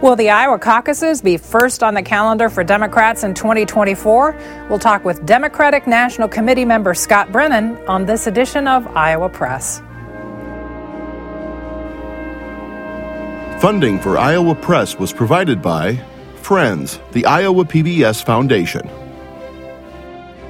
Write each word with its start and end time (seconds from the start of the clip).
Will 0.00 0.14
the 0.14 0.30
Iowa 0.30 0.60
caucuses 0.60 1.20
be 1.20 1.36
first 1.36 1.82
on 1.82 1.94
the 1.94 2.02
calendar 2.04 2.48
for 2.48 2.62
Democrats 2.62 3.24
in 3.24 3.34
2024? 3.34 4.66
We'll 4.70 4.78
talk 4.78 5.04
with 5.04 5.26
Democratic 5.26 5.88
National 5.88 6.28
Committee 6.28 6.64
member 6.64 6.94
Scott 6.94 7.32
Brennan 7.32 7.76
on 7.88 8.06
this 8.06 8.28
edition 8.28 8.68
of 8.68 8.86
Iowa 8.96 9.28
Press. 9.28 9.80
Funding 13.60 13.98
for 13.98 14.18
Iowa 14.18 14.54
Press 14.54 14.96
was 14.96 15.12
provided 15.12 15.60
by 15.60 15.96
Friends, 16.42 17.00
the 17.10 17.26
Iowa 17.26 17.64
PBS 17.64 18.24
Foundation, 18.24 18.88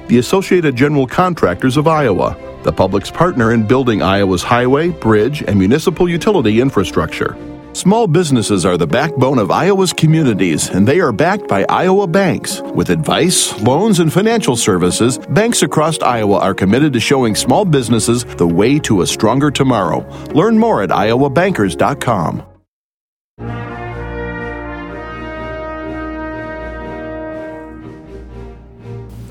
the 0.09 0.19
Associated 0.19 0.75
General 0.75 1.07
Contractors 1.07 1.75
of 1.75 1.87
Iowa, 1.87 2.37
the 2.61 2.71
public's 2.71 3.09
partner 3.09 3.51
in 3.51 3.65
building 3.65 4.03
Iowa's 4.03 4.43
highway, 4.43 4.89
bridge, 4.89 5.41
and 5.41 5.57
municipal 5.57 6.07
utility 6.07 6.61
infrastructure. 6.61 7.35
Small 7.73 8.07
businesses 8.07 8.65
are 8.65 8.77
the 8.77 8.87
backbone 8.87 9.37
of 9.37 9.51
Iowa's 9.51 9.93
communities, 9.93 10.69
and 10.69 10.87
they 10.87 10.99
are 10.99 11.11
backed 11.11 11.47
by 11.47 11.65
Iowa 11.69 12.07
banks. 12.07 12.61
With 12.61 12.89
advice, 12.89 13.59
loans, 13.61 13.99
and 13.99 14.11
financial 14.11 14.55
services, 14.55 15.17
banks 15.17 15.61
across 15.61 15.99
Iowa 16.01 16.39
are 16.39 16.55
committed 16.55 16.93
to 16.93 16.99
showing 16.99 17.35
small 17.35 17.65
businesses 17.65 18.25
the 18.25 18.47
way 18.47 18.79
to 18.79 19.01
a 19.01 19.07
stronger 19.07 19.51
tomorrow. 19.51 19.99
Learn 20.33 20.57
more 20.57 20.81
at 20.81 20.89
iowabankers.com. 20.89 22.43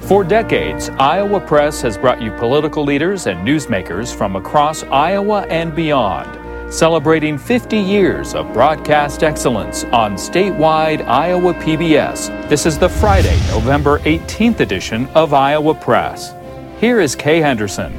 For 0.09 0.25
decades, 0.25 0.89
Iowa 0.99 1.39
Press 1.39 1.83
has 1.83 1.99
brought 1.99 2.23
you 2.23 2.31
political 2.39 2.83
leaders 2.83 3.27
and 3.27 3.47
newsmakers 3.47 4.15
from 4.15 4.37
across 4.37 4.83
Iowa 4.85 5.43
and 5.51 5.77
beyond, 5.77 6.38
celebrating 6.71 7.39
50 7.39 7.79
years 7.79 8.35
of 8.35 8.53
broadcast 8.53 9.23
excellence 9.23 9.85
on 9.85 10.15
statewide 10.15 11.07
Iowa 11.07 11.55
PBS. 11.55 12.29
This 12.49 12.67
is 12.67 12.79
the 12.79 12.89
Friday, 12.89 13.37
November 13.49 14.01
18th 14.01 14.61
edition 14.61 15.07
of 15.09 15.33
Iowa 15.33 15.75
Press. 15.75 16.35
Here 16.79 17.01
is 17.01 17.17
Kay 17.17 17.41
Henderson. 17.41 17.93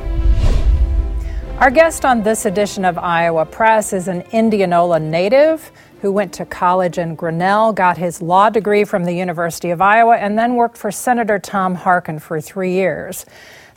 Our 1.58 1.71
guest 1.71 2.05
on 2.05 2.21
this 2.21 2.45
edition 2.45 2.85
of 2.85 2.97
Iowa 2.97 3.45
Press 3.45 3.91
is 3.91 4.08
an 4.08 4.21
Indianola 4.31 4.99
native 4.99 5.71
who 6.02 6.11
went 6.11 6.31
to 6.33 6.45
college 6.45 6.97
in 6.97 7.15
Grinnell, 7.15 7.73
got 7.73 7.97
his 7.97 8.21
law 8.21 8.49
degree 8.49 8.86
from 8.86 9.03
the 9.03 9.13
University 9.13 9.71
of 9.71 9.81
Iowa, 9.81 10.15
and 10.15 10.38
then 10.38 10.55
worked 10.55 10.77
for 10.77 10.91
Senator 10.91 11.39
Tom 11.39 11.75
Harkin 11.75 12.19
for 12.19 12.39
three 12.39 12.71
years. 12.71 13.25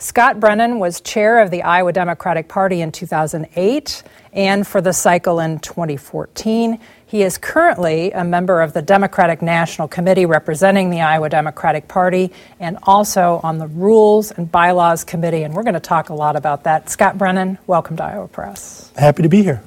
Scott 0.03 0.37
Brennan 0.41 0.79
was 0.79 0.99
chair 0.99 1.39
of 1.39 1.49
the 1.49 1.63
Iowa 1.63 1.93
Democratic 1.93 2.49
Party 2.49 2.81
in 2.81 2.91
2008 2.91 4.03
and 4.33 4.67
for 4.67 4.81
the 4.81 4.91
cycle 4.91 5.39
in 5.39 5.59
2014. 5.59 6.77
He 7.05 7.23
is 7.23 7.37
currently 7.37 8.11
a 8.11 8.25
member 8.25 8.61
of 8.61 8.73
the 8.73 8.81
Democratic 8.81 9.41
National 9.41 9.87
Committee 9.87 10.25
representing 10.25 10.89
the 10.89 10.99
Iowa 10.99 11.29
Democratic 11.29 11.87
Party 11.87 12.33
and 12.59 12.77
also 12.83 13.39
on 13.43 13.59
the 13.59 13.67
Rules 13.67 14.31
and 14.31 14.51
Bylaws 14.51 15.05
Committee. 15.05 15.43
And 15.43 15.53
we're 15.53 15.63
going 15.63 15.73
to 15.75 15.79
talk 15.79 16.09
a 16.09 16.13
lot 16.13 16.35
about 16.35 16.65
that. 16.65 16.89
Scott 16.89 17.17
Brennan, 17.17 17.57
welcome 17.65 17.95
to 17.95 18.03
Iowa 18.03 18.27
Press. 18.27 18.91
Happy 18.97 19.23
to 19.23 19.29
be 19.29 19.41
here. 19.41 19.63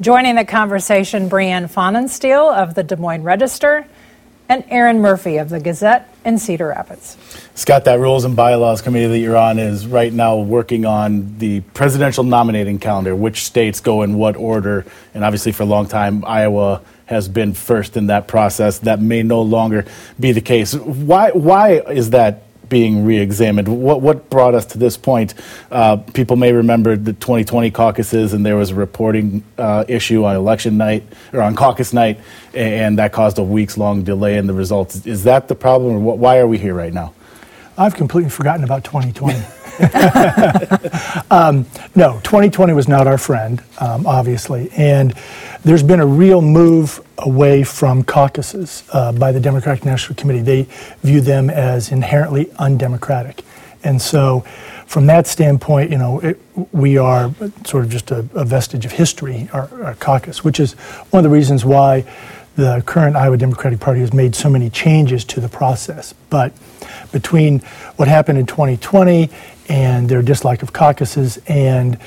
Joining 0.00 0.36
the 0.36 0.44
conversation, 0.44 1.28
Brianne 1.28 1.68
Pfannenstiel 1.68 2.54
of 2.54 2.76
the 2.76 2.84
Des 2.84 2.94
Moines 2.96 3.24
Register 3.24 3.88
and 4.48 4.64
Erin 4.68 5.00
Murphy 5.00 5.38
of 5.38 5.48
the 5.48 5.60
Gazette 5.60 6.14
in 6.24 6.38
Cedar 6.38 6.68
Rapids. 6.68 7.16
Scott, 7.54 7.84
that 7.84 7.98
Rules 7.98 8.24
and 8.24 8.36
Bylaws 8.36 8.82
Committee 8.82 9.06
that 9.06 9.18
you're 9.18 9.36
on 9.36 9.58
is 9.58 9.86
right 9.86 10.12
now 10.12 10.36
working 10.36 10.84
on 10.84 11.38
the 11.38 11.60
presidential 11.60 12.24
nominating 12.24 12.78
calendar, 12.78 13.14
which 13.16 13.44
states 13.44 13.80
go 13.80 14.02
in 14.02 14.16
what 14.16 14.36
order. 14.36 14.84
And 15.14 15.24
obviously, 15.24 15.52
for 15.52 15.62
a 15.62 15.66
long 15.66 15.86
time, 15.86 16.24
Iowa 16.24 16.82
has 17.06 17.28
been 17.28 17.54
first 17.54 17.96
in 17.96 18.06
that 18.08 18.28
process. 18.28 18.78
That 18.80 19.00
may 19.00 19.22
no 19.22 19.42
longer 19.42 19.86
be 20.18 20.32
the 20.32 20.40
case. 20.40 20.74
Why, 20.74 21.30
why 21.30 21.80
is 21.80 22.10
that 22.10 22.43
being 22.68 23.04
re-examined. 23.04 23.68
What 23.68 24.00
what 24.00 24.30
brought 24.30 24.54
us 24.54 24.66
to 24.66 24.78
this 24.78 24.96
point? 24.96 25.34
Uh, 25.70 25.96
people 25.96 26.36
may 26.36 26.52
remember 26.52 26.96
the 26.96 27.12
2020 27.12 27.70
caucuses, 27.70 28.32
and 28.32 28.44
there 28.44 28.56
was 28.56 28.70
a 28.70 28.74
reporting 28.74 29.44
uh, 29.58 29.84
issue 29.88 30.24
on 30.24 30.36
election 30.36 30.76
night 30.76 31.04
or 31.32 31.42
on 31.42 31.54
caucus 31.54 31.92
night, 31.92 32.20
and 32.52 32.98
that 32.98 33.12
caused 33.12 33.38
a 33.38 33.42
weeks 33.42 33.76
long 33.76 34.02
delay 34.02 34.36
in 34.36 34.46
the 34.46 34.54
results. 34.54 35.06
Is 35.06 35.24
that 35.24 35.48
the 35.48 35.54
problem, 35.54 35.94
or 35.94 35.98
what, 35.98 36.18
why 36.18 36.38
are 36.38 36.46
we 36.46 36.58
here 36.58 36.74
right 36.74 36.92
now? 36.92 37.12
I've 37.76 37.94
completely 37.94 38.30
forgotten 38.30 38.64
about 38.64 38.84
2020. 38.84 39.42
um, 41.30 41.66
no, 41.94 42.20
2020 42.22 42.72
was 42.72 42.86
not 42.86 43.06
our 43.06 43.18
friend, 43.18 43.62
um, 43.80 44.06
obviously, 44.06 44.70
and 44.72 45.14
there's 45.64 45.82
been 45.82 46.00
a 46.00 46.06
real 46.06 46.40
move 46.40 47.04
away 47.18 47.64
from 47.64 48.04
caucuses 48.04 48.84
uh, 48.92 49.12
by 49.12 49.32
the 49.32 49.40
Democratic 49.40 49.84
National 49.84 50.14
Committee. 50.16 50.42
They 50.42 50.62
view 51.02 51.20
them 51.20 51.50
as 51.50 51.90
inherently 51.90 52.50
undemocratic. 52.58 53.42
And 53.82 54.00
so, 54.00 54.40
from 54.86 55.06
that 55.06 55.26
standpoint, 55.26 55.90
you 55.90 55.98
know, 55.98 56.20
it, 56.20 56.40
we 56.72 56.96
are 56.98 57.34
sort 57.66 57.84
of 57.84 57.90
just 57.90 58.10
a, 58.10 58.18
a 58.34 58.44
vestige 58.44 58.84
of 58.84 58.92
history, 58.92 59.48
our, 59.52 59.68
our, 59.82 59.94
caucus, 59.94 60.44
which 60.44 60.60
is 60.60 60.74
one 61.10 61.24
of 61.24 61.30
the 61.30 61.34
reasons 61.34 61.64
why 61.64 62.04
the 62.56 62.82
current 62.86 63.16
Iowa 63.16 63.36
Democratic 63.36 63.80
Party 63.80 64.00
has 64.00 64.12
made 64.12 64.34
so 64.34 64.48
many 64.48 64.70
changes 64.70 65.24
to 65.26 65.40
the 65.40 65.48
process. 65.48 66.14
But 66.30 66.52
between 67.12 67.60
what 67.96 68.08
happened 68.08 68.38
in 68.38 68.46
2020 68.46 69.30
and 69.68 70.08
their 70.08 70.22
dislike 70.22 70.62
of 70.62 70.72
caucuses 70.72 71.40
and 71.46 71.98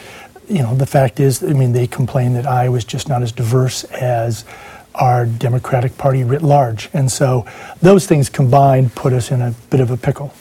you 0.47 0.59
know, 0.59 0.74
the 0.75 0.85
fact 0.85 1.19
is, 1.19 1.44
I 1.44 1.47
mean, 1.47 1.74
they 1.74 1.88
complain 1.88 2.34
that 2.35 2.47
Iowa 2.47 2.78
is 2.78 2.85
just 2.85 3.09
not 3.09 3.22
as 3.22 3.31
diverse 3.31 3.84
as 3.85 4.46
our 4.96 5.25
Democratic 5.25 5.97
Party 5.97 6.24
writ 6.24 6.41
large. 6.41 6.90
And 6.94 7.12
so 7.12 7.46
those 7.81 8.08
things 8.08 8.29
combined 8.29 8.96
put 8.96 9.14
us 9.14 9.31
in 9.31 9.41
a 9.41 9.53
bit 9.69 9.79
of 9.79 9.91
a 9.91 9.97
pickle. 9.97 10.34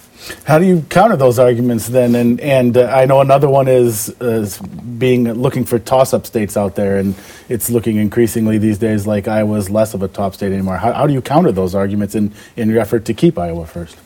How 0.45 0.59
do 0.59 0.65
you 0.65 0.83
counter 0.89 1.17
those 1.17 1.39
arguments 1.39 1.89
then? 1.89 2.15
And 2.15 2.41
and 2.41 2.77
uh, 2.77 2.87
I 2.87 3.05
know 3.07 3.21
another 3.21 3.49
one 3.49 3.69
is, 3.69 4.09
is 4.21 4.59
being 4.59 5.33
looking 5.33 5.65
for 5.65 5.79
toss-up 5.79 6.27
states 6.27 6.57
out 6.57 6.75
there, 6.75 6.99
and 6.99 7.15
it's 7.49 7.71
looking 7.71 7.97
increasingly 7.97 8.59
these 8.59 8.79
days 8.79 9.07
like 9.07 9.29
Iowa 9.29 9.57
is 9.57 9.71
less 9.71 9.95
of 9.95 10.03
a 10.03 10.09
top 10.09 10.35
state 10.35 10.53
anymore. 10.53 10.79
How, 10.79 10.93
how 10.93 11.07
do 11.07 11.13
you 11.13 11.23
counter 11.23 11.53
those 11.53 11.75
arguments 11.75 12.15
in, 12.15 12.33
in 12.57 12.69
your 12.69 12.81
effort 12.81 13.05
to 13.05 13.15
keep 13.15 13.39
Iowa 13.39 13.67
first? 13.67 13.97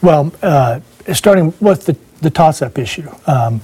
Well, 0.00 0.32
uh, 0.42 0.80
starting 1.12 1.52
with 1.60 1.86
the, 1.86 1.96
the 2.20 2.30
toss-up 2.30 2.78
issue. 2.78 3.08
Um, 3.26 3.60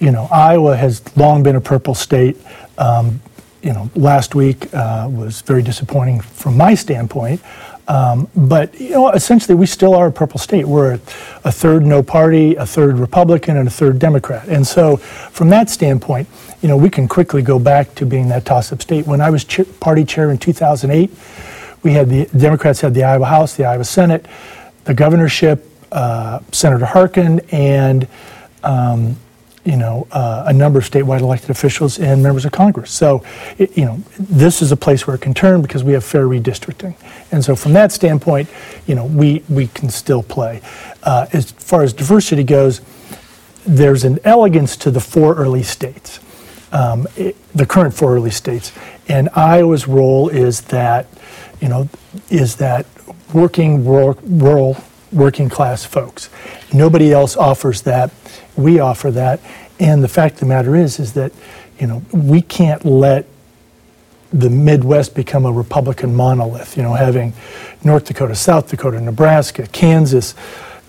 you 0.00 0.10
know, 0.10 0.28
Iowa 0.30 0.76
has 0.76 1.02
long 1.16 1.42
been 1.42 1.56
a 1.56 1.60
purple 1.60 1.94
state. 1.94 2.36
Um, 2.78 3.20
you 3.62 3.72
know, 3.72 3.90
last 3.94 4.34
week 4.34 4.72
uh, 4.74 5.08
was 5.10 5.40
very 5.42 5.62
disappointing 5.62 6.20
from 6.20 6.56
my 6.56 6.74
standpoint. 6.74 7.40
Um, 7.86 8.28
but 8.34 8.78
you 8.80 8.90
know, 8.90 9.10
essentially, 9.10 9.54
we 9.54 9.66
still 9.66 9.94
are 9.94 10.06
a 10.06 10.12
purple 10.12 10.38
state. 10.38 10.66
We're 10.66 10.94
a, 11.44 11.52
third 11.52 11.84
no 11.84 12.02
party, 12.02 12.54
a 12.54 12.64
third 12.64 12.98
Republican, 12.98 13.56
and 13.56 13.68
a 13.68 13.70
third 13.70 13.98
Democrat. 13.98 14.48
And 14.48 14.66
so, 14.66 14.96
from 14.96 15.50
that 15.50 15.68
standpoint, 15.68 16.28
you 16.62 16.68
know, 16.68 16.76
we 16.76 16.88
can 16.88 17.06
quickly 17.06 17.42
go 17.42 17.58
back 17.58 17.94
to 17.96 18.06
being 18.06 18.28
that 18.28 18.46
toss-up 18.46 18.80
state. 18.80 19.06
When 19.06 19.20
I 19.20 19.28
was 19.28 19.44
party 19.80 20.04
chair 20.04 20.30
in 20.30 20.38
2008, 20.38 21.10
we 21.82 21.92
had 21.92 22.08
the 22.08 22.24
Democrats 22.36 22.80
had 22.80 22.94
the 22.94 23.04
Iowa 23.04 23.26
House, 23.26 23.54
the 23.54 23.66
Iowa 23.66 23.84
Senate, 23.84 24.24
the 24.84 24.94
governorship, 24.94 25.68
uh, 25.92 26.40
Senator 26.52 26.86
Harkin, 26.86 27.40
and 27.50 28.08
um, 28.62 29.16
you 29.64 29.76
know, 29.76 30.06
uh, 30.12 30.44
a 30.46 30.52
number 30.52 30.78
of 30.78 30.88
statewide 30.88 31.20
elected 31.20 31.50
officials 31.50 31.98
and 31.98 32.22
members 32.22 32.44
of 32.44 32.52
Congress. 32.52 32.90
So, 32.90 33.24
it, 33.56 33.76
you 33.76 33.84
know, 33.84 33.96
this 34.18 34.60
is 34.60 34.72
a 34.72 34.76
place 34.76 35.06
where 35.06 35.16
it 35.16 35.22
can 35.22 35.32
turn 35.32 35.62
because 35.62 35.82
we 35.82 35.94
have 35.94 36.04
fair 36.04 36.26
redistricting. 36.26 36.94
And 37.32 37.42
so, 37.42 37.56
from 37.56 37.72
that 37.72 37.90
standpoint, 37.90 38.48
you 38.86 38.94
know, 38.94 39.06
we, 39.06 39.42
we 39.48 39.68
can 39.68 39.88
still 39.88 40.22
play. 40.22 40.60
Uh, 41.02 41.26
as 41.32 41.50
far 41.52 41.82
as 41.82 41.92
diversity 41.92 42.44
goes, 42.44 42.82
there's 43.66 44.04
an 44.04 44.18
elegance 44.24 44.76
to 44.76 44.90
the 44.90 45.00
four 45.00 45.34
early 45.34 45.62
states, 45.62 46.20
um, 46.72 47.06
it, 47.16 47.36
the 47.54 47.64
current 47.64 47.94
four 47.94 48.14
early 48.14 48.30
states. 48.30 48.72
And 49.08 49.30
Iowa's 49.34 49.88
role 49.88 50.28
is 50.28 50.60
that, 50.62 51.06
you 51.60 51.68
know, 51.68 51.88
is 52.28 52.56
that 52.56 52.86
working 53.32 53.84
rural, 53.84 54.18
rural 54.22 54.76
working 55.14 55.48
class 55.48 55.84
folks. 55.84 56.28
Nobody 56.72 57.12
else 57.12 57.36
offers 57.36 57.82
that. 57.82 58.10
We 58.56 58.80
offer 58.80 59.10
that. 59.12 59.40
And 59.80 60.02
the 60.02 60.08
fact 60.08 60.34
of 60.34 60.40
the 60.40 60.46
matter 60.46 60.76
is, 60.76 60.98
is 60.98 61.14
that, 61.14 61.32
you 61.78 61.86
know, 61.86 62.02
we 62.12 62.42
can't 62.42 62.84
let 62.84 63.26
the 64.32 64.50
Midwest 64.50 65.14
become 65.14 65.46
a 65.46 65.52
Republican 65.52 66.14
monolith, 66.14 66.76
you 66.76 66.82
know, 66.82 66.94
having 66.94 67.32
North 67.84 68.04
Dakota, 68.04 68.34
South 68.34 68.68
Dakota, 68.68 69.00
Nebraska, 69.00 69.66
Kansas, 69.68 70.34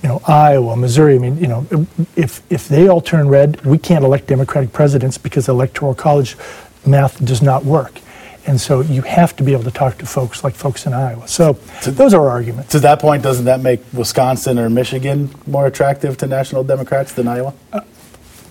you 0.01 0.09
know, 0.09 0.21
Iowa, 0.27 0.75
Missouri. 0.75 1.15
I 1.15 1.19
mean, 1.19 1.37
you 1.37 1.47
know, 1.47 1.87
if, 2.15 2.41
if 2.51 2.67
they 2.67 2.87
all 2.87 3.01
turn 3.01 3.27
red, 3.27 3.63
we 3.65 3.77
can't 3.77 4.03
elect 4.03 4.27
Democratic 4.27 4.73
presidents 4.73 5.17
because 5.17 5.45
the 5.45 5.51
Electoral 5.51 5.93
College 5.93 6.37
math 6.85 7.23
does 7.23 7.41
not 7.41 7.65
work. 7.65 7.99
And 8.47 8.61
so 8.61 8.81
you 8.81 9.01
have 9.01 9.35
to 9.37 9.43
be 9.43 9.53
able 9.53 9.63
to 9.63 9.71
talk 9.71 9.97
to 9.97 10.05
folks 10.05 10.43
like 10.43 10.53
folks 10.53 10.85
in 10.85 10.93
Iowa. 10.93 11.27
So 11.27 11.57
to, 11.81 11.91
those 11.91 12.13
are 12.13 12.29
arguments. 12.29 12.71
To 12.73 12.79
that 12.79 12.99
point, 12.99 13.23
doesn't 13.23 13.45
that 13.45 13.59
make 13.59 13.81
Wisconsin 13.91 14.59
or 14.59 14.69
Michigan 14.69 15.33
more 15.47 15.65
attractive 15.65 16.17
to 16.17 16.27
national 16.27 16.63
Democrats 16.63 17.13
than 17.13 17.27
Iowa? 17.27 17.53
Uh, 17.73 17.81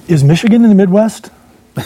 is 0.09 0.25
Michigan 0.25 0.65
in 0.65 0.69
the 0.69 0.75
Midwest? 0.75 1.31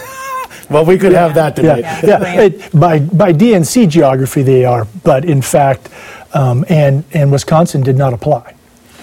Well, 0.70 0.84
we 0.84 0.98
could 0.98 1.12
have 1.12 1.34
that 1.34 1.56
debate. 1.56 1.82
Yeah, 1.82 2.00
yeah. 2.04 2.40
It, 2.42 2.78
by, 2.78 2.98
by 2.98 3.32
DNC 3.32 3.88
geography, 3.88 4.42
they 4.42 4.66
are, 4.66 4.86
but 5.02 5.24
in 5.24 5.40
fact, 5.40 5.88
um, 6.34 6.64
and, 6.68 7.04
and 7.12 7.32
Wisconsin 7.32 7.82
did 7.82 7.96
not 7.96 8.12
apply. 8.12 8.54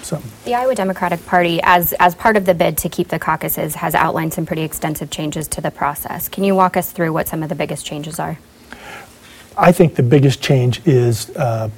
So. 0.04 0.22
The 0.44 0.54
Iowa 0.54 0.75
Democratic 0.75 1.25
Party, 1.25 1.60
as, 1.63 1.94
as 1.94 2.13
part 2.13 2.38
of 2.38 2.46
the 2.46 2.54
bid 2.54 2.78
to 2.80 2.90
keep 2.90 3.07
the 3.07 3.18
caucuses, 3.18 3.74
has 3.75 3.96
outlined 3.96 4.36
some 4.36 4.46
pretty 4.46 4.62
extensive 4.62 5.10
changes 5.10 5.48
to 5.50 5.62
the 5.62 5.72
process. 5.72 6.30
Can 6.30 6.44
you 6.44 6.54
walk 6.54 6.78
us 6.78 6.92
through 6.92 7.12
what 7.12 7.28
some 7.28 7.42
of 7.42 7.50
the 7.50 7.56
biggest 7.56 7.84
changes 7.84 8.19
are? 8.19 8.38
I 9.57 9.72
think 9.72 9.96
the 9.96 10.04
biggest 10.04 10.42
change 10.42 10.86
is 10.88 11.30
uh, 11.36 11.69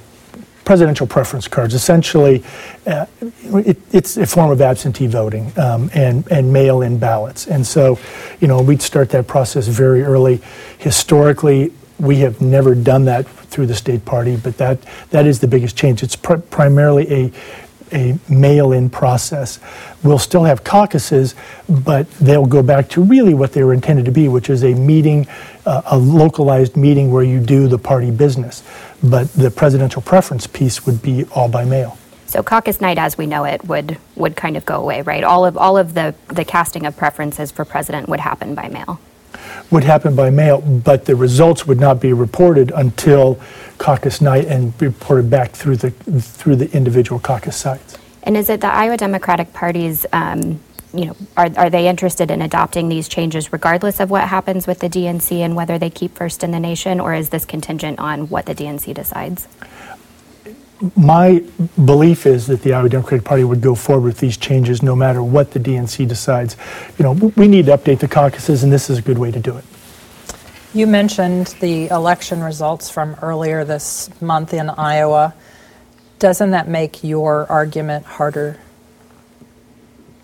presidential 0.64 1.06
preference 1.06 1.48
cards. 1.48 1.74
Essentially, 1.74 2.44
uh, 2.86 3.06
it, 3.20 3.78
it's 3.92 4.16
a 4.16 4.26
form 4.26 4.50
of 4.50 4.60
absentee 4.60 5.06
voting 5.06 5.50
um, 5.58 5.90
and, 5.94 6.30
and 6.30 6.52
mail 6.52 6.82
in 6.82 6.98
ballots. 6.98 7.46
And 7.46 7.66
so, 7.66 7.98
you 8.40 8.48
know, 8.48 8.60
we'd 8.60 8.82
start 8.82 9.08
that 9.10 9.26
process 9.26 9.66
very 9.66 10.02
early. 10.02 10.40
Historically, 10.78 11.72
we 11.98 12.16
have 12.16 12.40
never 12.40 12.74
done 12.74 13.06
that 13.06 13.26
through 13.26 13.66
the 13.66 13.74
state 13.74 14.04
party, 14.04 14.36
but 14.36 14.58
that, 14.58 14.78
that 15.10 15.26
is 15.26 15.40
the 15.40 15.48
biggest 15.48 15.76
change. 15.76 16.02
It's 16.02 16.16
pr- 16.16 16.34
primarily 16.36 17.10
a 17.10 17.32
a 17.92 18.18
mail 18.28 18.72
in 18.72 18.90
process. 18.90 19.58
We'll 20.02 20.18
still 20.18 20.44
have 20.44 20.64
caucuses, 20.64 21.34
but 21.68 22.10
they'll 22.12 22.46
go 22.46 22.62
back 22.62 22.88
to 22.90 23.02
really 23.02 23.34
what 23.34 23.52
they 23.52 23.62
were 23.64 23.74
intended 23.74 24.04
to 24.06 24.10
be, 24.10 24.28
which 24.28 24.50
is 24.50 24.64
a 24.64 24.74
meeting, 24.74 25.26
uh, 25.66 25.82
a 25.86 25.98
localized 25.98 26.76
meeting 26.76 27.10
where 27.10 27.22
you 27.22 27.40
do 27.40 27.68
the 27.68 27.78
party 27.78 28.10
business. 28.10 28.62
But 29.02 29.32
the 29.32 29.50
presidential 29.50 30.02
preference 30.02 30.46
piece 30.46 30.86
would 30.86 31.02
be 31.02 31.24
all 31.34 31.48
by 31.48 31.64
mail. 31.64 31.98
So 32.26 32.42
caucus 32.42 32.80
night, 32.80 32.98
as 32.98 33.16
we 33.16 33.26
know 33.26 33.44
it, 33.44 33.64
would 33.64 33.96
would 34.14 34.36
kind 34.36 34.58
of 34.58 34.66
go 34.66 34.82
away, 34.82 35.00
right? 35.00 35.24
All 35.24 35.46
of 35.46 35.56
all 35.56 35.78
of 35.78 35.94
the 35.94 36.14
the 36.28 36.44
casting 36.44 36.84
of 36.84 36.94
preferences 36.94 37.50
for 37.50 37.64
president 37.64 38.08
would 38.08 38.20
happen 38.20 38.54
by 38.54 38.68
mail. 38.68 39.00
Would 39.70 39.84
happen 39.84 40.16
by 40.16 40.30
mail, 40.30 40.62
but 40.62 41.04
the 41.04 41.14
results 41.14 41.66
would 41.66 41.78
not 41.78 42.00
be 42.00 42.14
reported 42.14 42.72
until 42.74 43.38
caucus 43.76 44.20
night 44.20 44.46
and 44.46 44.72
reported 44.80 45.28
back 45.28 45.50
through 45.52 45.76
the 45.76 45.90
through 45.90 46.56
the 46.56 46.70
individual 46.74 47.20
caucus 47.20 47.56
sites. 47.56 47.98
And 48.22 48.36
is 48.36 48.48
it 48.48 48.60
the 48.60 48.66
Iowa 48.66 48.96
Democratic 48.96 49.52
Party's, 49.52 50.06
um, 50.12 50.60
you 50.92 51.06
know, 51.06 51.16
are, 51.36 51.50
are 51.56 51.70
they 51.70 51.86
interested 51.86 52.30
in 52.30 52.42
adopting 52.42 52.88
these 52.88 53.08
changes 53.08 53.52
regardless 53.52 54.00
of 54.00 54.10
what 54.10 54.28
happens 54.28 54.66
with 54.66 54.80
the 54.80 54.88
DNC 54.88 55.38
and 55.40 55.54
whether 55.54 55.78
they 55.78 55.90
keep 55.90 56.14
first 56.14 56.42
in 56.42 56.50
the 56.50 56.60
nation, 56.60 56.98
or 56.98 57.14
is 57.14 57.28
this 57.28 57.44
contingent 57.44 57.98
on 57.98 58.28
what 58.28 58.46
the 58.46 58.54
DNC 58.54 58.94
decides? 58.94 59.48
My 60.96 61.42
belief 61.84 62.24
is 62.24 62.46
that 62.46 62.62
the 62.62 62.72
Iowa 62.72 62.88
Democratic 62.88 63.24
Party 63.24 63.42
would 63.42 63.60
go 63.60 63.74
forward 63.74 64.04
with 64.04 64.18
these 64.18 64.36
changes 64.36 64.82
no 64.82 64.94
matter 64.94 65.22
what 65.22 65.50
the 65.50 65.58
DNC 65.58 66.06
decides. 66.06 66.56
You 66.98 67.02
know, 67.02 67.12
we 67.12 67.48
need 67.48 67.66
to 67.66 67.76
update 67.76 67.98
the 67.98 68.08
caucuses, 68.08 68.62
and 68.62 68.72
this 68.72 68.88
is 68.88 68.98
a 68.98 69.02
good 69.02 69.18
way 69.18 69.30
to 69.32 69.40
do 69.40 69.56
it. 69.56 69.64
You 70.74 70.86
mentioned 70.86 71.48
the 71.60 71.88
election 71.88 72.42
results 72.42 72.90
from 72.90 73.16
earlier 73.22 73.64
this 73.64 74.08
month 74.20 74.54
in 74.54 74.70
Iowa. 74.70 75.34
Doesn't 76.18 76.50
that 76.52 76.68
make 76.68 77.02
your 77.02 77.50
argument 77.50 78.04
harder? 78.04 78.58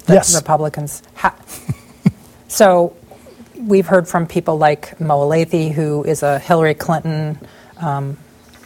Yes. 0.06 0.36
Republicans. 0.36 1.02
Ha- 1.16 1.34
so 2.48 2.94
we've 3.56 3.86
heard 3.86 4.06
from 4.06 4.26
people 4.26 4.58
like 4.58 5.00
Mo 5.00 5.20
Elleithee, 5.20 5.72
who 5.72 6.04
is 6.04 6.22
a 6.22 6.38
Hillary 6.38 6.74
Clinton 6.74 7.38
um, 7.78 8.18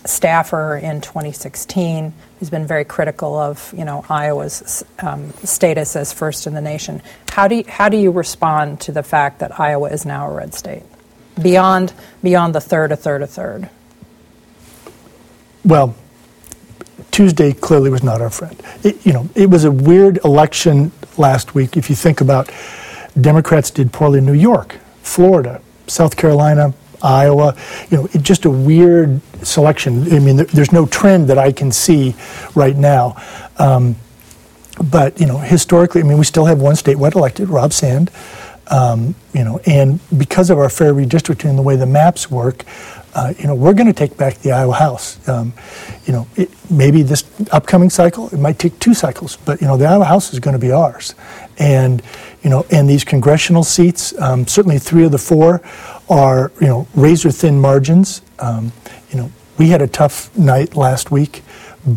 staffer 0.05 0.77
in 0.77 1.01
2016, 1.01 2.13
who's 2.39 2.51
been 2.51 2.67
very 2.67 2.85
critical 2.85 3.37
of 3.37 3.75
you 3.77 3.85
know 3.85 4.05
Iowa's 4.09 4.85
um, 5.01 5.33
status 5.45 5.97
as 5.97 6.13
first 6.13 6.47
in 6.47 6.55
the 6.55 6.61
nation. 6.61 7.03
How 7.31 7.49
do 7.49 7.57
you, 7.57 7.65
how 7.69 7.89
do 7.89 7.97
you 7.97 8.11
respond 8.11 8.81
to 8.83 8.93
the 8.93 9.03
fact 9.03 9.41
that 9.41 9.59
Iowa 9.61 9.91
is 9.91 10.05
now 10.07 10.29
a 10.29 10.35
red 10.35 10.55
state? 10.55 10.83
beyond 11.43 11.93
beyond 12.23 12.55
the 12.55 12.61
third, 12.61 12.93
a 12.93 12.97
third, 12.97 13.23
a 13.23 13.27
third? 13.27 13.69
Well, 15.65 15.95
Tuesday 17.11 17.53
clearly 17.53 17.91
was 17.91 18.03
not 18.03 18.21
our 18.21 18.31
friend. 18.31 18.61
It, 18.83 19.05
you 19.05 19.13
know, 19.13 19.29
it 19.35 19.51
was 19.51 19.65
a 19.65 19.71
weird 19.71 20.19
election 20.25 20.93
last 21.17 21.55
week. 21.55 21.77
If 21.77 21.91
you 21.91 21.97
think 21.97 22.21
about, 22.21 22.51
Democrats 23.21 23.71
did 23.71 23.93
poorly 23.93 24.19
in 24.19 24.27
New 24.27 24.35
York, 24.35 24.77
Florida, 25.03 25.61
South 25.87 26.17
Carolina, 26.17 26.75
Iowa. 27.03 27.57
You 27.91 27.97
know, 27.97 28.09
it, 28.13 28.23
just 28.23 28.45
a 28.45 28.51
weird 28.51 29.21
selection. 29.43 30.13
I 30.13 30.19
mean, 30.19 30.37
there, 30.37 30.47
there's 30.47 30.73
no 30.73 30.87
trend 30.87 31.29
that 31.29 31.39
I 31.39 31.53
can 31.53 31.73
see 31.73 32.15
right 32.55 32.77
now. 32.77 33.17
Um, 33.59 33.97
but 34.91 35.21
you 35.21 35.27
know, 35.27 35.39
historically, 35.39 36.03
I 36.03 36.05
mean, 36.05 36.19
we 36.19 36.25
still 36.25 36.47
have 36.47 36.61
one 36.61 36.75
statewide 36.75 37.15
elected, 37.15 37.49
Rob 37.49 37.73
Sand. 37.73 38.11
Um, 38.71 39.15
you 39.33 39.45
know, 39.45 39.61
and 39.67 39.99
because 40.19 40.51
of 40.51 40.59
our 40.59 40.69
fair 40.69 40.93
redistricting 40.93 41.49
and 41.49 41.59
the 41.59 41.63
way 41.63 41.77
the 41.77 41.87
maps 41.87 42.31
work, 42.31 42.65
uh, 43.19 43.35
you 43.37 43.49
know, 43.49 43.55
we're 43.55 43.75
going 43.75 43.89
to 43.89 43.93
take 43.93 44.17
back 44.17 44.39
the 44.39 44.53
Iowa 44.53 44.75
House. 44.75 45.29
Um, 45.29 45.53
you 46.07 46.13
know, 46.13 46.29
it, 46.37 46.51
maybe 46.71 47.03
this 47.03 47.25
upcoming 47.51 47.91
cycle, 47.91 48.29
it 48.29 48.39
might 48.39 48.61
take 48.61 48.79
two 48.79 48.95
cycles, 48.95 49.37
but 49.45 49.61
you 49.61 49.67
know, 49.67 49.77
the 49.77 49.87
Iowa 49.87 50.05
House 50.05 50.33
is 50.33 50.39
going 50.39 50.53
to 50.53 50.61
be 50.61 50.71
ours. 50.71 51.17
And 51.59 52.01
you 52.45 52.51
know, 52.51 52.65
and 52.71 52.89
these 52.89 53.03
congressional 53.03 53.65
seats, 53.65 54.17
um, 54.21 54.47
certainly 54.47 54.79
three 54.79 55.05
of 55.05 55.11
the 55.11 55.19
four, 55.19 55.61
are 56.09 56.53
you 56.61 56.69
know 56.69 56.87
razor 56.95 57.33
thin 57.33 57.61
margins. 57.61 58.23
Um, 58.39 58.71
you 59.11 59.17
know, 59.17 59.33
we 59.59 59.71
had 59.71 59.83
a 59.83 59.89
tough 59.89 60.37
night 60.39 60.77
last 60.77 61.11
week, 61.11 61.43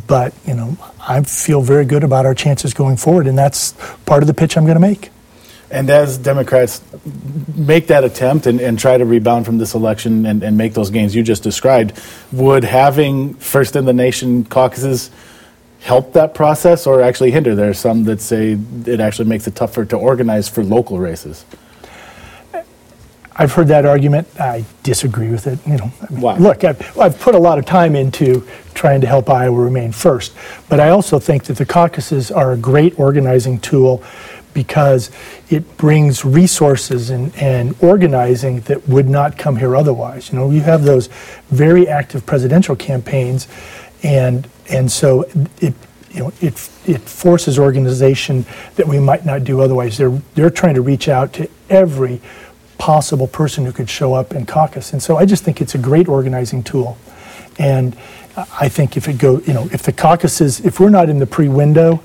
but 0.07 0.33
you 0.47 0.55
know, 0.55 0.75
I 1.07 1.21
feel 1.21 1.61
very 1.61 1.85
good 1.85 2.03
about 2.03 2.25
our 2.25 2.33
chances 2.33 2.73
going 2.73 2.97
forward, 2.97 3.27
and 3.27 3.37
that's 3.37 3.73
part 4.07 4.23
of 4.23 4.27
the 4.27 4.33
pitch 4.33 4.57
I'm 4.57 4.65
going 4.65 4.81
to 4.81 4.81
make. 4.81 5.11
And 5.71 5.89
as 5.89 6.17
Democrats 6.17 6.81
make 7.55 7.87
that 7.87 8.03
attempt 8.03 8.45
and, 8.45 8.59
and 8.59 8.77
try 8.77 8.97
to 8.97 9.05
rebound 9.05 9.45
from 9.45 9.57
this 9.57 9.73
election 9.73 10.25
and, 10.25 10.43
and, 10.43 10.57
make 10.57 10.73
those 10.73 10.89
gains 10.89 11.15
you 11.15 11.23
just 11.23 11.43
described, 11.43 11.99
would 12.33 12.65
having 12.65 13.35
first 13.35 13.77
in 13.77 13.85
the 13.85 13.93
nation 13.93 14.43
caucuses 14.43 15.09
help 15.79 16.13
that 16.13 16.33
process 16.33 16.85
or 16.85 17.01
actually 17.01 17.31
hinder? 17.31 17.55
There 17.55 17.69
are 17.69 17.73
some 17.73 18.03
that 18.03 18.19
say 18.19 18.57
it 18.85 18.99
actually 18.99 19.29
makes 19.29 19.47
it 19.47 19.55
tougher 19.55 19.85
to 19.85 19.95
organize 19.95 20.49
for 20.49 20.61
local 20.61 20.99
races. 20.99 21.45
I've 23.35 23.53
heard 23.53 23.69
that 23.69 23.85
argument. 23.85 24.27
I 24.39 24.65
disagree 24.83 25.29
with 25.29 25.47
it. 25.47 25.59
You 25.65 25.77
know, 25.77 25.91
I 26.01 26.11
mean, 26.11 26.21
Why? 26.21 26.37
look, 26.37 26.63
I've, 26.63 26.97
I've, 26.97 27.19
put 27.19 27.33
a 27.33 27.39
lot 27.39 27.57
of 27.57 27.65
time 27.65 27.95
into 27.95 28.45
trying 28.73 29.01
to 29.01 29.07
help 29.07 29.29
Iowa 29.29 29.57
remain 29.57 29.91
first, 29.91 30.33
but 30.67 30.79
I 30.79 30.89
also 30.89 31.17
think 31.17 31.45
that 31.45 31.57
the 31.57 31.65
caucuses 31.65 32.29
are 32.29 32.51
a 32.51 32.57
great 32.57 32.99
organizing 32.99 33.59
tool 33.59 34.03
because 34.53 35.11
it 35.49 35.77
brings 35.77 36.25
resources 36.25 37.09
and, 37.09 37.35
and 37.37 37.75
organizing 37.81 38.59
that 38.61 38.87
would 38.87 39.07
not 39.07 39.37
come 39.37 39.55
here 39.55 39.75
otherwise. 39.75 40.31
You 40.31 40.39
know, 40.39 40.51
you 40.51 40.61
have 40.61 40.83
those 40.83 41.07
very 41.49 41.87
active 41.87 42.25
presidential 42.25 42.75
campaigns, 42.75 43.47
and 44.03 44.47
and 44.69 44.91
so 44.91 45.23
it 45.59 45.73
you 46.11 46.19
know 46.19 46.33
it 46.41 46.69
it 46.85 47.01
forces 47.01 47.57
organization 47.57 48.45
that 48.75 48.87
we 48.87 48.99
might 48.99 49.25
not 49.25 49.43
do 49.43 49.61
otherwise. 49.61 49.97
They're 49.97 50.21
they're 50.35 50.49
trying 50.49 50.75
to 50.75 50.81
reach 50.81 51.07
out 51.07 51.33
to 51.33 51.49
every 51.69 52.21
possible 52.81 53.27
person 53.27 53.63
who 53.63 53.71
could 53.71 53.89
show 53.89 54.15
up 54.15 54.33
in 54.33 54.47
caucus, 54.47 54.91
and 54.91 55.03
so 55.03 55.17
I 55.17 55.25
just 55.25 55.43
think 55.43 55.61
it's 55.61 55.75
a 55.75 55.77
great 55.77 56.07
organizing 56.07 56.63
tool, 56.63 56.97
and 57.59 57.95
I 58.59 58.69
think 58.69 58.97
if 58.97 59.07
it 59.07 59.19
go 59.19 59.39
you 59.41 59.53
know 59.53 59.69
if 59.71 59.83
the 59.83 59.93
caucuses 59.93 60.59
if 60.65 60.79
we're 60.79 60.89
not 60.89 61.07
in 61.07 61.19
the 61.19 61.27
pre-window 61.27 62.01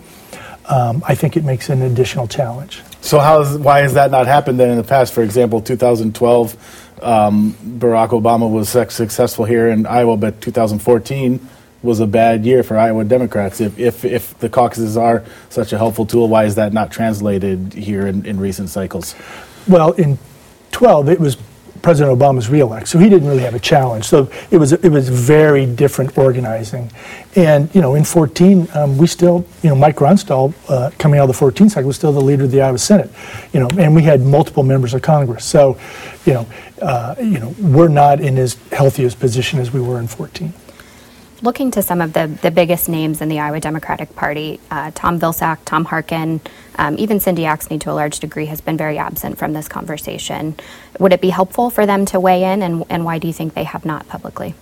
um, 0.69 1.03
I 1.07 1.15
think 1.15 1.37
it 1.37 1.45
makes 1.45 1.69
an 1.69 1.83
additional 1.83 2.27
challenge. 2.27 2.83
So, 3.01 3.19
how's, 3.19 3.57
why 3.57 3.81
has 3.81 3.95
that 3.95 4.11
not 4.11 4.27
happened 4.27 4.59
then 4.59 4.71
in 4.71 4.77
the 4.77 4.85
past? 4.85 5.15
For 5.15 5.23
example, 5.23 5.61
2012, 5.61 7.03
um, 7.03 7.53
Barack 7.55 8.09
Obama 8.09 8.51
was 8.51 8.69
successful 8.69 9.45
here 9.45 9.69
in 9.69 9.87
Iowa, 9.87 10.17
but 10.17 10.41
2014 10.41 11.49
was 11.83 12.01
a 12.01 12.07
bad 12.07 12.45
year 12.45 12.65
for 12.65 12.77
Iowa 12.77 13.05
Democrats. 13.05 13.61
If, 13.61 13.79
if, 13.79 14.05
if 14.05 14.37
the 14.41 14.49
caucuses 14.49 14.97
are 14.97 15.25
such 15.51 15.73
a 15.73 15.79
helpful 15.79 16.05
tool, 16.05 16.29
why 16.29 16.45
is 16.45 16.57
that 16.57 16.73
not 16.73 16.91
translated 16.91 17.73
here 17.73 18.07
in, 18.07 18.27
in 18.27 18.41
recent 18.41 18.71
cycles? 18.71 19.15
Well, 19.69 19.93
in 19.93 20.19
12, 20.77 21.09
it 21.09 21.19
was 21.19 21.39
President 21.81 22.19
Obama's 22.19 22.51
reelect, 22.51 22.87
so 22.87 22.99
he 22.99 23.09
didn't 23.09 23.27
really 23.29 23.45
have 23.45 23.55
a 23.55 23.59
challenge. 23.59 24.05
So 24.05 24.31
it 24.51 24.59
was 24.59 24.75
it 24.75 24.91
was 24.91 25.09
very 25.09 25.65
different 25.65 26.19
organizing, 26.19 26.91
and 27.35 27.75
you 27.75 27.81
know 27.81 27.95
in 27.95 28.05
14 28.05 28.69
um, 28.75 28.99
we 28.99 29.07
still 29.07 29.47
you 29.63 29.71
know 29.71 29.75
Mike 29.75 29.97
Gronstal 29.97 30.53
uh, 30.69 30.91
coming 30.99 31.19
out 31.19 31.23
of 31.23 31.29
the 31.29 31.39
14 31.39 31.71
cycle 31.71 31.87
was 31.87 31.97
still 31.97 32.13
the 32.13 32.21
leader 32.21 32.45
of 32.45 32.51
the 32.51 32.61
Iowa 32.61 32.77
Senate, 32.77 33.11
you 33.55 33.61
know, 33.61 33.71
and 33.79 33.95
we 33.95 34.03
had 34.03 34.21
multiple 34.21 34.65
members 34.65 34.93
of 34.93 35.01
Congress. 35.01 35.47
So, 35.47 35.79
you 36.27 36.35
know, 36.35 36.47
uh, 36.83 37.15
you 37.21 37.39
know 37.39 37.55
we're 37.59 37.89
not 37.89 38.21
in 38.21 38.37
as 38.37 38.59
healthy 38.71 39.07
a 39.07 39.11
position 39.13 39.59
as 39.59 39.73
we 39.73 39.81
were 39.81 39.99
in 39.99 40.09
14 40.09 40.53
looking 41.43 41.71
to 41.73 41.83
some 41.83 42.01
of 42.01 42.13
the, 42.13 42.27
the 42.43 42.51
biggest 42.51 42.89
names 42.89 43.21
in 43.21 43.29
the 43.29 43.39
Iowa 43.39 43.61
Democratic 43.61 44.15
Party, 44.15 44.61
uh, 44.71 44.91
Tom 44.95 45.21
Vilsack, 45.21 45.59
Tom 45.65 45.85
Harkin, 45.85 46.41
um, 46.77 46.97
even 46.99 47.21
Cindy 47.21 47.43
Axne 47.43 47.81
to 47.81 47.91
a 47.91 47.95
large 47.95 48.21
degree 48.21 48.47
has 48.47 48.61
been 48.61 48.77
very 48.77 48.99
absent 48.99 49.39
from 49.39 49.53
this 49.53 49.69
conversation. 49.69 50.55
Would 50.99 51.13
it 51.13 51.21
be 51.21 51.31
helpful 51.31 51.71
for 51.71 51.87
them 51.87 52.07
to 52.07 52.21
weigh 52.21 52.45
in, 52.45 52.63
and, 52.63 52.85
and 52.89 53.05
why 53.05 53.19
do 53.19 53.27
you 53.27 53.33
think 53.33 53.55
they 53.55 53.65
have 53.65 53.85
not 53.85 54.09
publicly? 54.09 54.55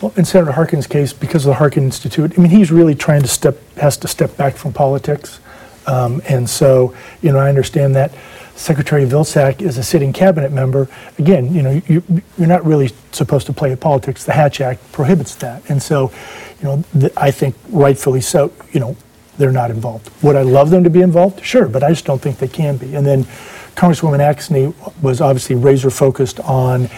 Well, 0.00 0.12
in 0.16 0.24
Senator 0.24 0.52
Harkin's 0.52 0.88
case, 0.88 1.12
because 1.12 1.44
of 1.44 1.50
the 1.50 1.54
Harkin 1.54 1.84
Institute, 1.84 2.32
I 2.36 2.40
mean, 2.40 2.50
he's 2.50 2.72
really 2.72 2.94
trying 2.94 3.22
to 3.22 3.28
step, 3.28 3.56
has 3.76 3.96
to 3.98 4.08
step 4.08 4.36
back 4.36 4.56
from 4.56 4.72
politics. 4.72 5.38
Um, 5.86 6.22
and 6.28 6.48
so, 6.48 6.94
you 7.22 7.32
know, 7.32 7.38
I 7.38 7.48
understand 7.48 7.94
that. 7.96 8.12
Secretary 8.54 9.04
Vilsack 9.04 9.62
is 9.62 9.78
a 9.78 9.82
sitting 9.82 10.12
cabinet 10.12 10.52
member. 10.52 10.88
Again, 11.18 11.54
you 11.54 11.62
know, 11.62 11.82
you, 11.86 12.02
you're 12.38 12.48
not 12.48 12.64
really 12.64 12.90
supposed 13.12 13.46
to 13.46 13.52
play 13.52 13.72
at 13.72 13.80
politics. 13.80 14.24
The 14.24 14.32
Hatch 14.32 14.60
Act 14.60 14.92
prohibits 14.92 15.34
that, 15.36 15.68
and 15.70 15.82
so, 15.82 16.12
you 16.60 16.64
know, 16.64 16.84
th- 16.98 17.12
I 17.16 17.30
think 17.30 17.56
rightfully 17.70 18.20
so. 18.20 18.52
You 18.72 18.80
know, 18.80 18.96
they're 19.38 19.52
not 19.52 19.70
involved. 19.70 20.10
Would 20.22 20.36
I 20.36 20.42
love 20.42 20.70
them 20.70 20.84
to 20.84 20.90
be 20.90 21.00
involved? 21.00 21.44
Sure, 21.44 21.66
but 21.66 21.82
I 21.82 21.90
just 21.90 22.04
don't 22.04 22.20
think 22.20 22.38
they 22.38 22.48
can 22.48 22.76
be. 22.76 22.94
And 22.94 23.06
then, 23.06 23.24
Congresswoman 23.74 24.20
Axne 24.20 24.74
was 25.02 25.20
obviously 25.20 25.56
razor 25.56 25.90
focused 25.90 26.38
on 26.40 26.88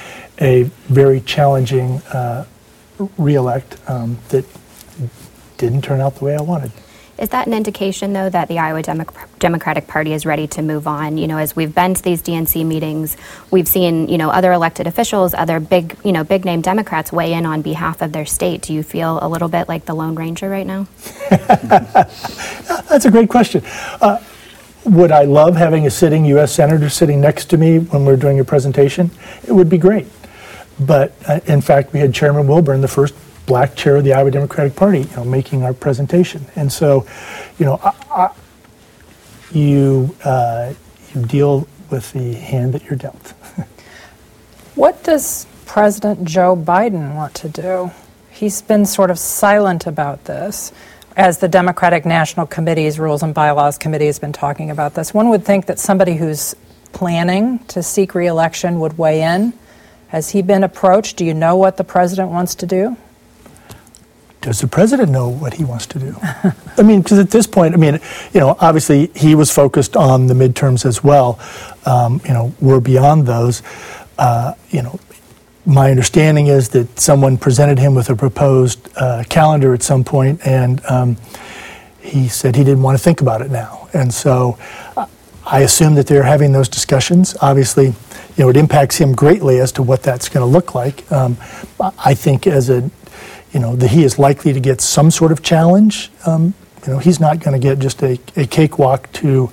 a 0.41 0.65
very 0.89 1.21
challenging 1.21 1.99
uh, 2.13 2.45
reelect 3.17 3.79
um, 3.89 4.19
that 4.31 4.45
didn't 5.57 5.83
turn 5.83 6.01
out 6.01 6.17
the 6.17 6.25
way 6.25 6.37
I 6.37 6.43
wanted. 6.43 6.73
Is 7.17 7.29
that 7.29 7.47
an 7.47 7.55
indication, 7.55 8.13
though, 8.13 8.29
that 8.29 8.49
the 8.49 8.59
Iowa 8.59 8.83
Demo- 8.83 9.07
Democratic 9.39 9.87
Party 9.87 10.13
is 10.13 10.27
ready 10.27 10.49
to 10.49 10.63
move 10.63 10.89
on? 10.89 11.17
You 11.17 11.29
know, 11.29 11.39
as 11.39 11.55
we've 11.55 11.73
been 11.73 11.95
to 11.95 12.03
these 12.03 12.21
DNC 12.21 12.67
meetings, 12.67 13.17
we've 13.53 13.69
seen, 13.69 14.09
you 14.09 14.19
know, 14.19 14.31
other 14.31 14.53
elected 14.53 14.89
officials, 14.89 15.33
other 15.33 15.61
big, 15.61 15.97
you 16.05 16.11
know, 16.11 16.25
big 16.25 16.45
name 16.45 16.61
Democrats 16.61 17.13
weigh 17.13 17.33
in 17.33 17.47
on 17.47 17.63
behalf 17.63 18.03
of 18.03 18.13
their 18.13 18.27
state. 18.27 18.63
Do 18.63 18.75
you 18.75 18.83
feel 18.83 19.21
a 19.23 19.29
little 19.29 19.49
bit 19.49 19.69
like 19.69 19.85
the 19.85 19.95
Lone 19.95 20.17
Ranger 20.17 20.51
right 20.51 20.67
now? 20.67 20.89
That's 21.31 23.05
a 23.05 23.11
great 23.13 23.29
question. 23.29 23.63
Uh, 24.01 24.21
would 24.85 25.13
I 25.13 25.23
love 25.23 25.55
having 25.57 25.87
a 25.87 25.91
sitting 25.91 26.25
U.S. 26.27 26.53
Senator 26.53 26.89
sitting 26.89 27.21
next 27.21 27.47
to 27.47 27.57
me 27.57 27.79
when 27.79 28.05
we're 28.05 28.17
doing 28.17 28.41
a 28.41 28.45
presentation? 28.45 29.11
It 29.47 29.53
would 29.53 29.71
be 29.71 29.79
great. 29.79 30.07
But 30.81 31.15
uh, 31.29 31.41
in 31.47 31.61
fact, 31.61 31.93
we 31.93 32.01
had 32.01 32.13
Chairman 32.13 32.49
Wilburn, 32.49 32.81
the 32.81 32.89
first 32.89 33.15
black 33.47 33.75
chair 33.77 33.97
of 33.97 34.05
the 34.05 34.13
Iowa 34.13 34.31
Democratic 34.31 34.77
Party, 34.77 35.01
you 35.01 35.17
know, 35.17 35.25
making 35.25 35.63
our 35.63 35.73
presentation. 35.73 36.47
And 36.57 36.73
so, 36.73 37.07
you 37.59 37.67
know, 37.67 37.81
I, 37.83 37.93
I, 38.11 38.31
you 39.53 40.15
uh, 40.25 40.73
you 41.15 41.27
deal 41.27 41.69
with 41.91 42.13
the 42.13 42.35
hand 42.35 42.75
that 42.75 42.85
you're 42.85 42.97
dealt. 42.97 43.35
what 44.75 45.03
does 45.05 45.47
President 45.67 46.25
Joe 46.25 46.57
Biden 46.57 47.15
want 47.15 47.35
to 47.37 47.49
do? 47.49 47.91
He's 48.31 48.63
been 48.63 48.85
sort 48.85 49.11
of 49.11 49.19
silent 49.19 49.87
about 49.87 50.25
this. 50.25 50.73
As 51.17 51.39
the 51.39 51.47
Democratic 51.47 52.05
National 52.05 52.45
Committee's 52.45 52.99
Rules 52.99 53.23
and 53.23 53.33
Bylaws 53.33 53.79
Committee 53.79 54.07
has 54.07 54.19
been 54.19 54.33
talking 54.33 54.71
about 54.71 54.95
this, 54.95 55.15
one 55.15 55.29
would 55.29 55.45
think 55.45 55.67
that 55.67 55.79
somebody 55.79 56.17
who's 56.17 56.57
planning 56.93 57.61
to 57.67 57.83
seek 57.85 58.17
reelection 58.17 58.81
would 58.81 58.99
weigh 58.99 59.23
in. 59.23 59.53
Has 60.09 60.31
he 60.31 60.43
been 60.43 60.65
approached? 60.65 61.17
Do 61.17 61.25
you 61.25 61.35
know 61.35 61.55
what 61.57 61.77
the 61.77 61.85
president 61.85 62.31
wants 62.31 62.57
to 62.57 62.67
do? 62.67 62.97
Does 64.45 64.61
the 64.61 64.69
president 64.69 65.11
know 65.11 65.29
what 65.29 65.55
he 65.55 65.65
wants 65.65 65.87
to 65.87 65.99
do? 65.99 66.15
I 66.77 66.83
mean, 66.83 67.01
because 67.01 67.19
at 67.19 67.31
this 67.31 67.47
point, 67.47 67.73
I 67.73 67.79
mean, 67.79 67.99
you 68.35 68.41
know, 68.41 68.57
obviously 68.61 69.11
he 69.15 69.35
was 69.35 69.51
focused 69.51 69.97
on 69.97 70.27
the 70.27 70.35
midterms 70.35 70.85
as 70.85 71.03
well. 71.03 71.41
Um, 71.87 72.21
you 72.25 72.35
know, 72.35 72.55
we're 72.61 72.81
beyond 72.81 73.27
those. 73.27 73.63
Uh, 74.19 74.53
you 74.69 74.83
know, 74.83 75.01
my 75.65 75.91
understanding 75.91 76.49
is 76.49 76.69
that 76.71 77.01
someone 77.01 77.39
presented 77.39 77.79
him 77.79 77.95
with 77.95 78.11
a 78.11 78.17
proposed 78.17 78.87
uh, 78.97 79.25
calendar 79.31 79.73
at 79.73 79.83
some 79.83 80.05
point, 80.05 80.47
and 80.47 80.85
um, 80.85 81.17
he 82.01 82.29
said 82.29 82.55
he 82.55 82.65
didn't 82.65 82.83
want 82.83 82.99
to 82.99 83.03
think 83.03 83.23
about 83.23 83.41
it 83.41 83.51
now. 83.51 83.89
And 83.95 84.13
so 84.13 84.59
I 85.47 85.61
assume 85.61 85.95
that 85.95 86.07
they're 86.07 86.23
having 86.23 86.53
those 86.53 86.69
discussions. 86.69 87.35
Obviously, 87.41 87.87
you 87.87 88.45
know, 88.45 88.51
it 88.51 88.59
impacts 88.59 88.99
him 88.99 89.15
greatly 89.15 89.59
as 89.59 89.73
to 89.73 89.83
what 89.83 90.03
that's 90.03 90.29
going 90.29 90.47
to 90.47 90.53
look 90.53 90.75
like. 90.75 91.11
Um, 91.11 91.39
I 91.81 92.13
think 92.13 92.47
as 92.47 92.69
a 92.69 92.91
you 93.55 93.61
know, 93.61 93.77
that 93.77 93.89
he 93.89 94.05
is 94.05 94.19
likely 94.19 94.53
to 94.53 94.61
get 94.61 94.81
some 94.81 95.11
sort 95.11 95.31
of 95.33 95.43
challenge. 95.43 96.11
Um, 96.27 96.55
you 96.85 96.93
know, 96.93 96.99
he's 96.99 97.21
not 97.21 97.39
going 97.39 97.59
to 97.59 97.65
get 97.65 97.79
just 97.79 98.03
a, 98.03 98.19
a 98.37 98.47
cakewalk 98.47 99.11
to 99.13 99.51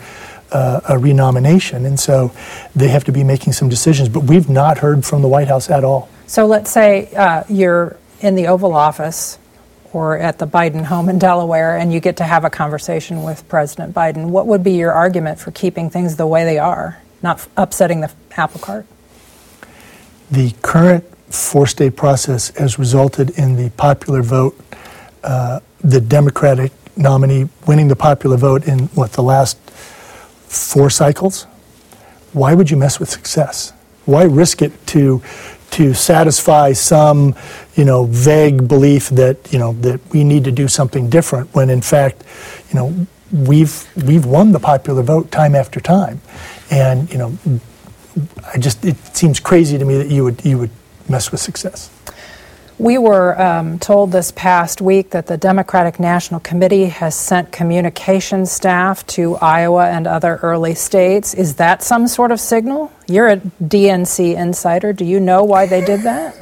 uh, 0.52 0.82
a 0.90 0.98
renomination, 0.98 1.86
and 1.86 1.98
so 1.98 2.34
they 2.76 2.90
have 2.90 3.06
to 3.06 3.12
be 3.12 3.24
making 3.24 3.54
some 3.54 3.70
decisions. 3.70 4.10
But 4.10 4.22
we've 4.22 4.50
not 4.50 4.80
heard 4.80 5.06
from 5.06 5.22
the 5.22 5.28
White 5.28 5.48
House 5.48 5.70
at 5.70 5.84
all. 5.84 6.10
So 6.26 6.46
let's 6.48 6.72
say 6.72 7.14
uh, 7.16 7.44
you're 7.48 7.98
in 8.20 8.36
the 8.36 8.48
Oval 8.48 8.74
Office 8.74 9.38
or 9.94 10.18
at 10.18 10.40
the 10.40 10.48
Biden 10.48 10.84
home 10.86 11.08
in 11.08 11.20
Delaware, 11.20 11.78
and 11.78 11.94
you 11.94 12.00
get 12.00 12.18
to 12.18 12.24
have 12.24 12.44
a 12.44 12.50
conversation 12.50 13.24
with 13.24 13.48
President 13.48 13.94
Biden. 13.94 14.30
What 14.30 14.48
would 14.48 14.64
be 14.64 14.74
your 14.74 14.94
argument 14.94 15.40
for 15.40 15.52
keeping 15.52 15.90
things 15.90 16.16
the 16.16 16.28
way 16.28 16.44
they 16.44 16.58
are, 16.58 17.02
not 17.22 17.46
upsetting 17.56 18.02
the 18.02 18.12
apple 18.36 18.60
cart? 18.62 18.86
The 20.30 20.52
current 20.62 21.06
four 21.32 21.66
state 21.66 21.96
process 21.96 22.50
has 22.58 22.78
resulted 22.78 23.32
in 23.32 23.56
the 23.56 23.70
popular 23.72 24.22
vote, 24.22 24.58
uh, 25.24 25.60
the 25.82 26.02
Democratic 26.02 26.72
nominee 26.98 27.50
winning 27.68 27.88
the 27.88 27.96
popular 27.96 28.38
vote 28.38 28.68
in 28.68 28.80
what, 28.90 29.14
the 29.14 29.24
last 29.24 29.58
four 30.52 30.90
cycles? 30.90 31.44
Why 32.34 32.54
would 32.54 32.70
you 32.70 32.78
mess 32.78 33.00
with 33.00 33.10
success? 33.10 33.74
Why 34.06 34.24
risk 34.24 34.62
it 34.62 34.88
to, 34.88 35.22
to 35.72 35.94
satisfy 35.94 36.74
some, 36.74 37.36
you 37.76 37.86
know, 37.86 38.06
vague 38.06 38.68
belief 38.68 39.10
that, 39.10 39.52
you 39.52 39.60
know, 39.60 39.74
that 39.74 40.02
we 40.12 40.24
need 40.24 40.44
to 40.46 40.52
do 40.52 40.68
something 40.68 41.10
different 41.10 41.54
when 41.54 41.70
in 41.70 41.82
fact, 41.82 42.24
you 42.70 42.76
know, 42.76 43.08
we've, 43.32 43.88
we've 44.06 44.26
won 44.26 44.52
the 44.52 44.60
popular 44.60 45.02
vote 45.02 45.32
time 45.32 45.56
after 45.56 45.80
time. 45.80 46.22
And, 46.70 47.12
you 47.12 47.18
know, 47.18 47.38
I 48.54 48.58
just, 48.58 48.84
it 48.84 48.98
seems 49.16 49.40
crazy 49.40 49.78
to 49.78 49.86
me 49.86 49.98
that 49.98 50.10
you 50.10 50.24
would, 50.24 50.44
you 50.44 50.58
would 50.58 50.72
mess 51.12 51.32
with 51.32 51.42
success. 51.42 51.90
We 52.82 52.98
were 52.98 53.40
um, 53.40 53.78
told 53.78 54.12
this 54.12 54.32
past 54.32 54.82
week 54.82 55.12
that 55.12 55.28
the 55.28 55.38
Democratic 55.38 56.00
National 56.00 56.40
Committee 56.40 56.86
has 56.86 57.14
sent 57.14 57.52
communication 57.52 58.48
staff 58.48 59.06
to 59.06 59.36
Iowa 59.36 59.88
and 59.88 60.08
other 60.08 60.40
early 60.42 60.74
states. 60.74 61.36
Is 61.36 61.58
that 61.58 61.84
some 61.84 62.08
sort 62.08 62.32
of 62.32 62.40
signal? 62.40 62.92
You're 63.08 63.28
a 63.28 63.38
DNC 63.38 64.36
insider. 64.36 64.94
Do 64.94 65.06
you 65.06 65.20
know 65.20 65.44
why 65.44 65.68
they 65.68 65.86
did 65.86 66.02
that? 66.02 66.42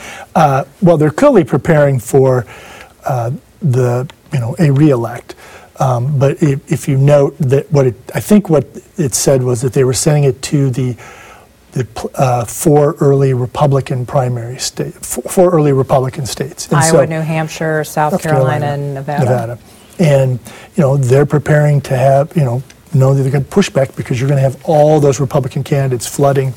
uh, 0.34 0.64
well, 0.80 0.96
they're 0.96 1.10
clearly 1.10 1.44
preparing 1.44 1.98
for 1.98 2.46
uh, 3.04 3.32
the 3.60 4.08
you 4.32 4.40
know 4.40 4.56
a 4.58 4.70
reelect. 4.70 5.34
Um, 5.80 6.18
but 6.18 6.42
if, 6.42 6.72
if, 6.72 6.88
you 6.88 6.96
note 6.96 7.36
that 7.38 7.70
what 7.70 7.86
it, 7.88 7.94
I 8.14 8.20
think 8.20 8.48
what 8.48 8.66
it 8.96 9.14
said 9.14 9.42
was 9.42 9.60
that 9.60 9.74
they 9.74 9.84
were 9.84 9.92
sending 9.92 10.24
it 10.24 10.40
to 10.42 10.70
the 10.70 10.96
the 11.72 12.10
uh, 12.14 12.44
four 12.44 12.94
early 13.00 13.34
Republican 13.34 14.06
primary 14.06 14.58
state, 14.58 14.94
four 14.94 15.50
early 15.50 15.72
Republican 15.72 16.26
states. 16.26 16.66
And 16.66 16.76
Iowa, 16.76 16.90
so, 16.90 17.04
New 17.04 17.20
Hampshire, 17.20 17.84
South, 17.84 18.12
South 18.12 18.22
Carolina, 18.22 18.66
Carolina, 18.66 18.84
and 18.84 18.94
Nevada. 18.94 19.24
Nevada. 19.24 19.58
And, 19.98 20.40
you 20.76 20.82
know, 20.82 20.96
they're 20.96 21.26
preparing 21.26 21.80
to 21.82 21.96
have, 21.96 22.36
you 22.36 22.44
know, 22.44 22.62
know 22.94 23.14
that 23.14 23.22
they're 23.22 23.32
going 23.32 23.44
to 23.44 23.50
push 23.50 23.68
back 23.68 23.94
because 23.96 24.20
you're 24.20 24.28
going 24.28 24.42
to 24.42 24.48
have 24.48 24.64
all 24.64 25.00
those 25.00 25.20
Republican 25.20 25.62
candidates 25.62 26.06
flooding 26.06 26.54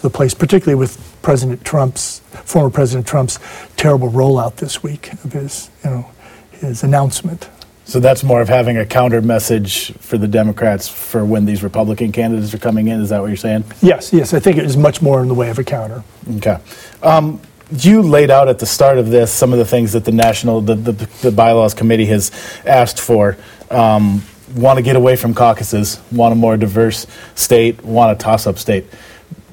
the 0.00 0.10
place, 0.10 0.34
particularly 0.34 0.78
with 0.78 1.18
President 1.22 1.64
Trump's, 1.64 2.20
former 2.44 2.70
President 2.70 3.06
Trump's 3.06 3.38
terrible 3.76 4.10
rollout 4.10 4.56
this 4.56 4.82
week 4.82 5.12
of 5.24 5.32
his, 5.32 5.70
you 5.84 5.90
know, 5.90 6.10
his 6.52 6.82
announcement 6.82 7.48
so 7.88 8.00
that's 8.00 8.22
more 8.22 8.42
of 8.42 8.50
having 8.50 8.76
a 8.76 8.84
counter 8.84 9.22
message 9.22 9.94
for 9.94 10.18
the 10.18 10.28
Democrats 10.28 10.86
for 10.86 11.24
when 11.24 11.46
these 11.46 11.62
Republican 11.62 12.12
candidates 12.12 12.52
are 12.52 12.58
coming 12.58 12.88
in. 12.88 13.00
Is 13.00 13.08
that 13.08 13.22
what 13.22 13.28
you're 13.28 13.36
saying? 13.38 13.64
Yes, 13.80 14.12
yes. 14.12 14.34
I 14.34 14.40
think 14.40 14.58
it 14.58 14.66
is 14.66 14.76
much 14.76 15.00
more 15.00 15.22
in 15.22 15.28
the 15.28 15.34
way 15.34 15.48
of 15.48 15.58
a 15.58 15.64
counter. 15.64 16.04
Okay. 16.36 16.58
Um, 17.02 17.40
you 17.70 18.02
laid 18.02 18.30
out 18.30 18.48
at 18.48 18.58
the 18.58 18.66
start 18.66 18.98
of 18.98 19.08
this 19.08 19.32
some 19.32 19.54
of 19.54 19.58
the 19.58 19.64
things 19.64 19.94
that 19.94 20.04
the 20.04 20.12
national 20.12 20.60
the, 20.60 20.74
the, 20.74 20.92
the 21.22 21.32
bylaws 21.32 21.72
committee 21.72 22.04
has 22.04 22.30
asked 22.66 23.00
for. 23.00 23.38
Um, 23.70 24.22
want 24.54 24.76
to 24.76 24.82
get 24.82 24.94
away 24.94 25.16
from 25.16 25.32
caucuses, 25.32 25.98
want 26.12 26.32
a 26.32 26.36
more 26.36 26.58
diverse 26.58 27.06
state, 27.36 27.82
want 27.82 28.12
a 28.12 28.22
toss-up 28.22 28.58
state. 28.58 28.84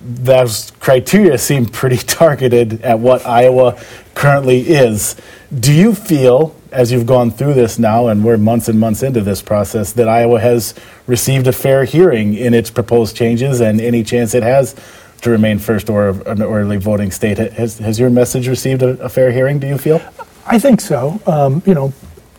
Those 0.03 0.71
criteria 0.81 1.37
seem 1.37 1.67
pretty 1.67 1.97
targeted 2.05 2.81
at 2.81 2.99
what 2.99 3.25
Iowa 3.25 3.81
currently 4.13 4.59
is. 4.59 5.15
Do 5.57 5.71
you 5.71 5.95
feel 5.95 6.53
as 6.75 6.91
you've 6.91 7.05
gone 7.05 7.31
through 7.31 7.53
this 7.53 7.79
now, 7.79 8.07
and 8.07 8.23
we're 8.23 8.37
months 8.37 8.67
and 8.67 8.77
months 8.77 9.01
into 9.01 9.21
this 9.21 9.41
process, 9.41 9.93
that 9.93 10.09
Iowa 10.09 10.39
has 10.41 10.75
received 11.07 11.47
a 11.47 11.53
fair 11.53 11.85
hearing 11.85 12.33
in 12.33 12.53
its 12.53 12.69
proposed 12.69 13.15
changes 13.15 13.61
and 13.61 13.79
any 13.79 14.03
chance 14.03 14.35
it 14.35 14.43
has 14.43 14.75
to 15.21 15.29
remain 15.29 15.57
first 15.57 15.89
or 15.89 16.09
an 16.27 16.41
early 16.41 16.77
voting 16.77 17.11
state. 17.11 17.37
Has, 17.37 17.77
has 17.79 17.97
your 17.97 18.09
message 18.09 18.49
received 18.49 18.83
a, 18.83 18.89
a 19.01 19.07
fair 19.07 19.31
hearing, 19.31 19.57
do 19.57 19.67
you 19.67 19.77
feel? 19.77 20.01
I 20.45 20.59
think 20.59 20.81
so. 20.81 21.19
Um, 21.25 21.63
you 21.65 21.73
know, 21.73 21.93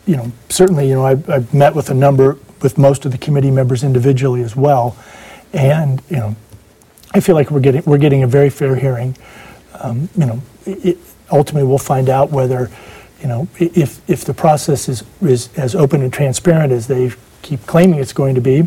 you 0.07 0.17
know, 0.17 0.31
certainly, 0.51 0.87
you 0.89 0.95
know, 0.95 1.07
I've, 1.07 1.29
I've, 1.29 1.55
met 1.55 1.75
with 1.75 1.91
a 1.91 1.95
number, 1.95 2.39
with 2.63 2.77
most 2.79 3.07
of 3.07 3.13
the 3.13 3.19
committee 3.19 3.51
members 3.51 3.83
individually 3.83 4.43
as 4.43 4.55
well, 4.55 4.97
and 5.53 6.03
you 6.11 6.19
know, 6.19 6.37
I 7.13 7.21
feel 7.21 7.35
like 7.35 7.51
we're 7.51 7.61
getting 7.61 7.83
we're 7.87 7.99
getting 7.99 8.23
a 8.23 8.27
very 8.27 8.51
fair 8.51 8.77
hearing. 8.77 9.17
Um, 9.81 10.09
you 10.17 10.27
know, 10.27 10.43
it, 10.65 10.99
ultimately, 11.33 11.67
we'll 11.67 11.79
find 11.79 12.09
out 12.09 12.31
whether 12.31 12.71
you 13.21 13.29
know, 13.29 13.49
if, 13.59 14.09
if 14.09 14.25
the 14.25 14.35
process 14.35 14.89
is, 14.89 15.05
is 15.23 15.49
as 15.57 15.75
open 15.75 16.03
and 16.03 16.13
transparent 16.13 16.73
as 16.73 16.87
they 16.87 17.13
keep 17.43 17.65
claiming 17.67 17.99
it's 17.99 18.13
going 18.13 18.35
to 18.35 18.41
be, 18.41 18.67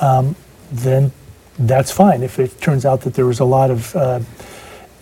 um, 0.00 0.36
then 0.70 1.10
that's 1.58 1.90
fine. 1.90 2.22
If 2.22 2.38
it 2.38 2.60
turns 2.60 2.84
out 2.84 3.00
that 3.02 3.14
there 3.14 3.26
was 3.26 3.40
a 3.40 3.44
lot 3.44 3.70
of 3.70 3.96
uh, 3.96 4.20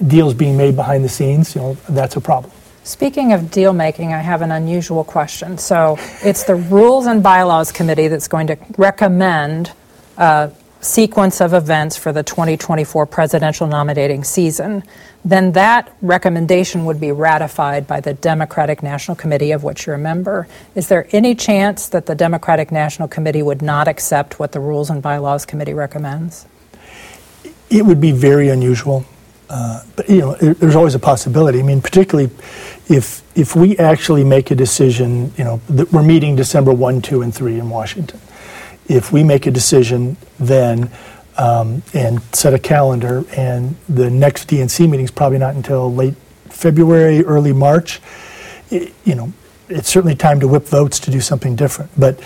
deals 0.07 0.35
being 0.35 0.57
made 0.57 0.77
behind 0.77 1.05
the 1.05 1.09
scenes, 1.09 1.55
you 1.55 1.61
know, 1.61 1.75
that's 1.89 2.17
a 2.17 2.21
problem. 2.21 2.53
Speaking 2.85 3.33
of 3.33 3.51
deal 3.51 3.73
making, 3.73 4.13
I 4.13 4.21
have 4.21 4.43
an 4.43 4.53
unusual 4.53 5.03
question. 5.03 5.59
So 5.59 5.99
it's 6.23 6.45
the 6.45 6.55
Rules 6.55 7.07
and 7.07 7.21
Bylaws 7.23 7.73
Committee 7.73 8.07
that's 8.07 8.29
going 8.29 8.47
to 8.47 8.57
recommend 8.79 9.73
uh, 10.17 10.51
sequence 10.81 11.41
of 11.41 11.53
events 11.53 11.97
for 11.97 12.13
the 12.13 12.23
2024 12.23 13.07
presidential 13.07 13.67
nominating 13.67 14.25
season, 14.25 14.83
then 15.25 15.53
that 15.53 15.95
recommendation 16.03 16.85
would 16.85 17.01
be 17.01 17.11
ratified 17.11 17.87
by 17.87 18.01
the 18.01 18.15
Democratic 18.15 18.83
National 18.83 19.17
Committee, 19.17 19.51
of 19.53 19.65
which 19.65 19.87
you're 19.87 19.97
a 19.97 19.99
member. 19.99 20.47
Is 20.75 20.89
there 20.89 21.09
any 21.11 21.35
chance 21.35 21.89
that 21.89 22.07
the 22.07 22.15
Democratic 22.15 22.71
National 22.71 23.09
Committee 23.09 23.43
would 23.43 23.63
not 23.63 23.89
accept 23.89 24.39
what 24.39 24.53
the 24.53 24.61
Rules 24.61 24.91
and 24.91 25.03
Bylaws 25.03 25.45
Committee 25.45 25.75
recommends? 25.75 26.47
It 27.71 27.85
would 27.85 28.01
be 28.01 28.13
very 28.13 28.49
unusual. 28.49 29.05
Uh, 29.49 29.83
but 29.95 30.09
you 30.09 30.19
know, 30.19 30.35
there's 30.35 30.75
always 30.75 30.95
a 30.95 30.99
possibility. 30.99 31.61
I 31.61 31.63
mean, 31.63 31.81
particularly 31.81 32.31
if 32.89 33.23
if 33.37 33.55
we 33.55 33.77
actually 33.79 34.25
make 34.25 34.51
a 34.51 34.55
decision, 34.55 35.33
you 35.37 35.45
know, 35.45 35.61
we're 35.93 36.03
meeting 36.03 36.35
December 36.35 36.73
one, 36.73 37.01
two, 37.01 37.23
and 37.23 37.33
three 37.33 37.59
in 37.59 37.71
Washington. 37.71 38.21
If 38.89 39.13
we 39.13 39.25
make 39.25 39.47
a 39.47 39.51
decision 39.51 40.17
then 40.39 40.91
um, 41.39 41.83
and 41.93 42.23
set 42.35 42.55
a 42.55 42.59
calendar, 42.59 43.25
and 43.37 43.77
the 43.89 44.11
next 44.11 44.49
DNC 44.49 44.89
meeting 44.89 45.05
is 45.05 45.11
probably 45.11 45.39
not 45.39 45.55
until 45.55 45.93
late 45.93 46.15
February, 46.49 47.25
early 47.25 47.53
March, 47.53 48.01
it, 48.71 48.95
you 49.05 49.15
know, 49.15 49.33
it's 49.69 49.89
certainly 49.89 50.15
time 50.15 50.41
to 50.41 50.49
whip 50.49 50.65
votes 50.65 50.99
to 51.01 51.11
do 51.11 51.21
something 51.21 51.57
different. 51.57 51.91
But 51.99 52.19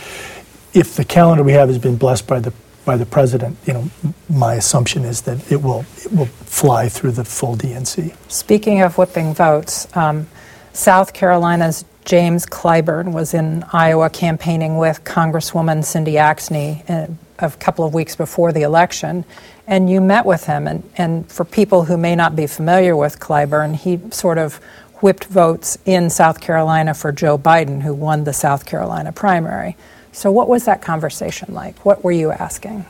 if 0.73 0.95
the 0.95 1.05
calendar 1.05 1.43
we 1.43 1.53
have 1.53 1.69
has 1.69 1.79
been 1.79 1.97
blessed 1.97 2.27
by 2.27 2.41
the 2.41 2.53
by 2.85 2.97
the 2.97 3.07
president, 3.07 3.59
you 3.67 3.75
know, 3.75 3.91
my 4.29 4.55
assumption 4.55 5.05
is 5.05 5.23
that 5.23 5.51
it 5.53 5.63
will 5.63 5.85
it 5.99 6.13
will 6.13 6.27
fly 6.27 6.89
through 6.89 7.13
the 7.13 7.25
full 7.25 7.57
DNC. 7.57 8.15
Speaking 8.31 8.81
of 8.81 8.97
whipping 8.97 9.35
votes, 9.35 9.87
um, 9.97 10.27
South 10.73 11.13
Carolina's 11.13 11.85
James 12.05 12.47
Clyburn 12.47 13.13
was 13.13 13.35
in 13.35 13.65
Iowa 13.73 14.11
campaigning 14.11 14.79
with 14.79 15.05
Congresswoman 15.05 15.85
Cindy 15.85 16.15
Axne 16.15 16.89
uh, 16.89 17.13
a 17.39 17.51
couple 17.51 17.85
of 17.85 17.95
weeks 17.95 18.17
before 18.17 18.53
the 18.53 18.63
election, 18.63 19.25
and 19.67 19.91
you 19.91 20.01
met 20.01 20.27
with 20.27 20.45
him. 20.47 20.67
And, 20.67 20.89
and 20.97 21.31
for 21.31 21.45
people 21.45 21.85
who 21.85 21.97
may 21.97 22.17
not 22.17 22.35
be 22.35 22.47
familiar 22.47 22.97
with 22.97 23.21
Clyburn, 23.21 23.77
he 23.77 24.01
sort 24.11 24.39
of 24.39 24.57
whipped 24.97 25.25
votes 25.27 25.79
in 25.85 26.11
South 26.11 26.41
Carolina 26.41 26.95
for 26.95 27.13
Joe 27.13 27.39
Biden, 27.39 27.83
who 27.83 27.95
won 27.95 28.25
the 28.25 28.33
South 28.33 28.67
Carolina 28.67 29.13
primary. 29.13 29.77
So, 30.13 30.33
what 30.33 30.49
was 30.49 30.65
that 30.65 30.83
conversation 30.83 31.55
like? 31.55 31.85
What 31.85 32.03
were 32.03 32.13
you 32.13 32.33
asking? 32.33 32.85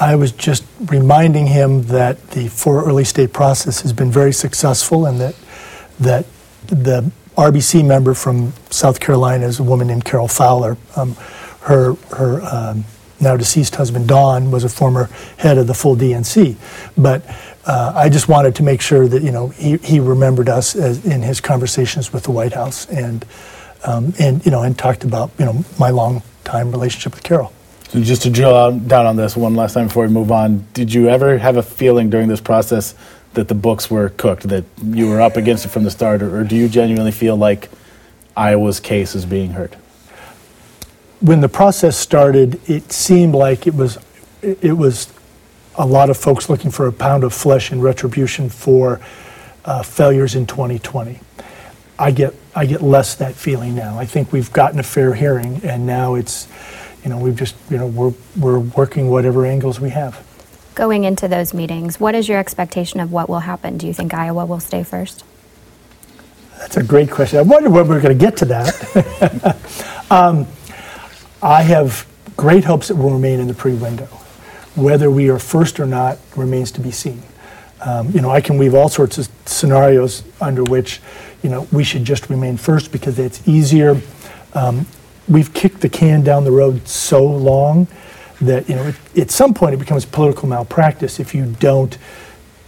I 0.00 0.16
was 0.16 0.32
just 0.32 0.64
reminding 0.86 1.48
him 1.48 1.84
that 1.84 2.30
the 2.30 2.48
four 2.48 2.84
early 2.84 3.04
state 3.04 3.32
process 3.32 3.80
has 3.82 3.92
been 3.92 4.10
very 4.10 4.32
successful 4.32 5.06
and 5.06 5.20
that 5.20 5.34
that 6.00 6.26
the 6.66 7.10
RBC 7.36 7.86
member 7.86 8.14
from 8.14 8.52
South 8.70 9.00
Carolina 9.00 9.46
is 9.46 9.58
a 9.58 9.62
woman 9.62 9.86
named 9.86 10.04
Carol 10.04 10.28
Fowler. 10.28 10.76
Um, 10.96 11.14
her 11.62 11.94
her 12.16 12.42
um, 12.42 12.84
now 13.20 13.36
deceased 13.36 13.76
husband 13.76 14.08
Don 14.08 14.50
was 14.50 14.64
a 14.64 14.68
former 14.68 15.08
head 15.38 15.56
of 15.56 15.66
the 15.66 15.74
full 15.74 15.96
DNC, 15.96 16.56
but 16.96 17.24
uh, 17.64 17.92
I 17.94 18.08
just 18.08 18.28
wanted 18.28 18.56
to 18.56 18.62
make 18.62 18.80
sure 18.80 19.08
that 19.08 19.22
you 19.22 19.30
know 19.30 19.48
he, 19.48 19.76
he 19.78 20.00
remembered 20.00 20.48
us 20.48 20.74
as, 20.74 21.04
in 21.06 21.22
his 21.22 21.40
conversations 21.40 22.12
with 22.12 22.24
the 22.24 22.32
White 22.32 22.52
House 22.52 22.86
and 22.90 23.24
um, 23.84 24.12
and 24.18 24.44
you 24.44 24.50
know 24.50 24.62
and 24.62 24.78
talked 24.78 25.04
about 25.04 25.30
you 25.38 25.44
know 25.44 25.64
my 25.78 25.90
long 25.90 26.22
time 26.44 26.70
relationship 26.70 27.14
with 27.14 27.22
Carol. 27.22 27.52
So 27.88 28.00
just 28.00 28.22
to 28.22 28.30
drill 28.30 28.78
down 28.78 29.06
on 29.06 29.16
this 29.16 29.36
one 29.36 29.54
last 29.54 29.74
time 29.74 29.86
before 29.86 30.06
we 30.06 30.12
move 30.12 30.32
on, 30.32 30.66
did 30.72 30.92
you 30.92 31.08
ever 31.08 31.38
have 31.38 31.58
a 31.58 31.62
feeling 31.62 32.08
during 32.08 32.26
this 32.26 32.40
process 32.40 32.94
that 33.34 33.48
the 33.48 33.54
books 33.54 33.90
were 33.90 34.10
cooked, 34.10 34.48
that 34.48 34.64
you 34.82 35.08
were 35.08 35.20
up 35.20 35.36
against 35.36 35.64
it 35.64 35.68
from 35.68 35.84
the 35.84 35.90
start, 35.90 36.22
or, 36.22 36.40
or 36.40 36.44
do 36.44 36.56
you 36.56 36.68
genuinely 36.68 37.12
feel 37.12 37.36
like 37.36 37.70
Iowa's 38.36 38.80
case 38.80 39.14
is 39.14 39.24
being 39.24 39.52
heard? 39.52 39.76
When 41.20 41.40
the 41.40 41.48
process 41.48 41.96
started, 41.96 42.60
it 42.68 42.92
seemed 42.92 43.34
like 43.34 43.66
it 43.66 43.74
was 43.74 43.98
it 44.42 44.76
was 44.76 45.12
a 45.76 45.86
lot 45.86 46.10
of 46.10 46.16
folks 46.16 46.48
looking 46.48 46.70
for 46.70 46.86
a 46.86 46.92
pound 46.92 47.24
of 47.24 47.32
flesh 47.32 47.70
in 47.70 47.80
retribution 47.80 48.48
for 48.48 49.00
uh, 49.64 49.82
failures 49.82 50.34
in 50.34 50.46
2020. 50.46 51.20
I 51.98 52.10
get 52.10 52.34
I 52.54 52.66
get 52.66 52.82
less 52.82 53.14
that 53.16 53.34
feeling 53.34 53.74
now. 53.74 53.98
I 53.98 54.04
think 54.04 54.32
we've 54.32 54.52
gotten 54.52 54.80
a 54.80 54.82
fair 54.82 55.14
hearing, 55.14 55.60
and 55.62 55.86
now 55.86 56.14
it's 56.16 56.48
you 57.04 57.10
know 57.10 57.18
we've 57.18 57.36
just 57.36 57.54
you 57.70 57.78
know 57.78 57.86
we're 57.86 58.14
we're 58.36 58.58
working 58.58 59.08
whatever 59.08 59.46
angles 59.46 59.78
we 59.78 59.90
have. 59.90 60.26
Going 60.74 61.04
into 61.04 61.28
those 61.28 61.52
meetings, 61.52 62.00
what 62.00 62.14
is 62.14 62.28
your 62.28 62.38
expectation 62.38 62.98
of 63.00 63.12
what 63.12 63.28
will 63.28 63.40
happen? 63.40 63.76
Do 63.76 63.86
you 63.86 63.92
think 63.92 64.14
Iowa 64.14 64.46
will 64.46 64.60
stay 64.60 64.82
first? 64.82 65.22
That's 66.58 66.78
a 66.78 66.82
great 66.82 67.10
question. 67.10 67.38
I 67.38 67.42
wonder 67.42 67.68
when 67.68 67.88
we're 67.88 68.00
going 68.00 68.16
to 68.16 68.24
get 68.24 68.38
to 68.38 68.44
that. 68.46 70.06
um, 70.10 70.46
I 71.42 71.62
have 71.62 72.06
great 72.36 72.64
hopes 72.64 72.88
that 72.88 72.96
we'll 72.96 73.10
remain 73.10 73.38
in 73.38 73.48
the 73.48 73.54
pre 73.54 73.74
window. 73.74 74.06
Whether 74.74 75.10
we 75.10 75.28
are 75.28 75.38
first 75.38 75.78
or 75.78 75.86
not 75.86 76.18
remains 76.36 76.70
to 76.72 76.80
be 76.80 76.90
seen. 76.90 77.22
Um, 77.84 78.10
you 78.12 78.22
know, 78.22 78.30
I 78.30 78.40
can 78.40 78.56
weave 78.56 78.74
all 78.74 78.88
sorts 78.88 79.18
of 79.18 79.28
scenarios 79.44 80.22
under 80.40 80.62
which, 80.62 81.00
you 81.42 81.50
know, 81.50 81.66
we 81.72 81.84
should 81.84 82.04
just 82.04 82.30
remain 82.30 82.56
first 82.56 82.92
because 82.92 83.18
it's 83.18 83.46
easier. 83.46 84.00
Um, 84.54 84.86
we've 85.28 85.52
kicked 85.52 85.80
the 85.80 85.88
can 85.88 86.22
down 86.22 86.44
the 86.44 86.52
road 86.52 86.86
so 86.88 87.24
long 87.24 87.88
that 88.42 88.68
you 88.68 88.76
know 88.76 88.88
it, 88.88 89.18
at 89.18 89.30
some 89.30 89.54
point 89.54 89.74
it 89.74 89.78
becomes 89.78 90.04
political 90.04 90.48
malpractice 90.48 91.20
if 91.20 91.34
you 91.34 91.54
don't 91.58 91.96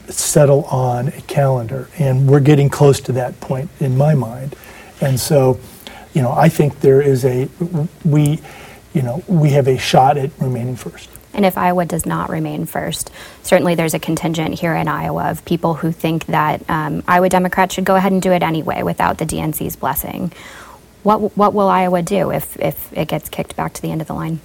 settle 0.08 0.64
on 0.64 1.08
a 1.08 1.20
calendar, 1.22 1.88
and 1.98 2.28
we're 2.28 2.40
getting 2.40 2.68
close 2.68 3.00
to 3.00 3.12
that 3.12 3.38
point 3.40 3.70
in 3.80 3.96
my 3.96 4.14
mind. 4.14 4.54
And 5.00 5.18
so, 5.18 5.58
you 6.12 6.22
know, 6.22 6.32
I 6.32 6.48
think 6.48 6.80
there 6.80 7.02
is 7.02 7.24
a 7.24 7.48
we, 8.04 8.40
you 8.92 9.02
know, 9.02 9.22
we 9.26 9.50
have 9.50 9.68
a 9.68 9.78
shot 9.78 10.16
at 10.16 10.30
remaining 10.38 10.76
first. 10.76 11.10
And 11.32 11.44
if 11.44 11.58
Iowa 11.58 11.84
does 11.84 12.06
not 12.06 12.30
remain 12.30 12.64
first, 12.64 13.10
certainly 13.42 13.74
there's 13.74 13.92
a 13.92 13.98
contingent 13.98 14.60
here 14.60 14.74
in 14.74 14.86
Iowa 14.86 15.30
of 15.30 15.44
people 15.44 15.74
who 15.74 15.90
think 15.90 16.26
that 16.26 16.62
um, 16.70 17.02
Iowa 17.08 17.28
Democrats 17.28 17.74
should 17.74 17.84
go 17.84 17.96
ahead 17.96 18.12
and 18.12 18.22
do 18.22 18.30
it 18.30 18.44
anyway 18.44 18.84
without 18.84 19.18
the 19.18 19.26
DNC's 19.26 19.74
blessing. 19.74 20.32
What, 21.02 21.36
what 21.36 21.52
will 21.52 21.68
Iowa 21.68 22.02
do 22.02 22.30
if, 22.30 22.56
if 22.60 22.92
it 22.92 23.08
gets 23.08 23.28
kicked 23.28 23.56
back 23.56 23.72
to 23.74 23.82
the 23.82 23.90
end 23.90 24.00
of 24.00 24.06
the 24.06 24.14
line? 24.14 24.40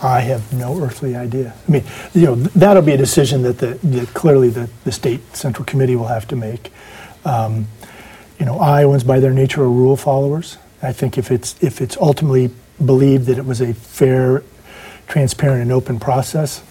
I 0.00 0.20
have 0.20 0.52
no 0.52 0.80
earthly 0.80 1.16
idea. 1.16 1.54
I 1.66 1.70
mean, 1.70 1.84
you 2.14 2.26
know, 2.26 2.34
that'll 2.36 2.82
be 2.82 2.92
a 2.92 2.96
decision 2.98 3.42
that, 3.42 3.58
the, 3.58 3.74
that 3.74 4.14
clearly 4.14 4.48
the, 4.48 4.70
the 4.84 4.92
state 4.92 5.34
central 5.34 5.64
committee 5.64 5.96
will 5.96 6.06
have 6.06 6.28
to 6.28 6.36
make. 6.36 6.72
Um, 7.24 7.66
you 8.38 8.46
know, 8.46 8.58
Iowans 8.58 9.04
by 9.04 9.20
their 9.20 9.32
nature 9.32 9.62
are 9.62 9.70
rule 9.70 9.96
followers. 9.96 10.58
I 10.82 10.92
think 10.92 11.18
if 11.18 11.32
it's 11.32 11.60
if 11.60 11.80
it's 11.80 11.96
ultimately 11.96 12.50
believed 12.84 13.26
that 13.26 13.38
it 13.38 13.44
was 13.44 13.60
a 13.60 13.74
fair, 13.74 14.44
transparent, 15.08 15.62
and 15.62 15.72
open 15.72 15.98
process, 15.98 16.62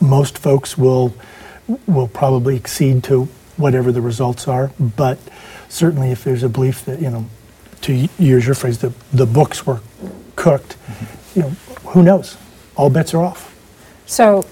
most 0.00 0.38
folks 0.38 0.78
will 0.78 1.12
will 1.86 2.08
probably 2.08 2.54
accede 2.54 3.02
to 3.04 3.24
whatever 3.56 3.90
the 3.90 4.00
results 4.00 4.46
are. 4.46 4.70
But 4.78 5.18
certainly, 5.68 6.12
if 6.12 6.22
there's 6.22 6.44
a 6.44 6.48
belief 6.48 6.84
that 6.84 7.00
you 7.00 7.10
know, 7.10 7.26
to 7.82 8.08
use 8.18 8.46
your 8.46 8.54
phrase, 8.54 8.78
the 8.78 8.92
the 9.12 9.26
books 9.26 9.66
were 9.66 9.80
cooked, 10.36 10.76
mm-hmm. 10.86 11.38
you 11.38 11.42
know, 11.46 11.56
who 11.90 12.02
knows? 12.02 12.36
All 12.76 12.90
bets 12.90 13.14
are 13.14 13.22
off. 13.22 13.54
So 14.06 14.46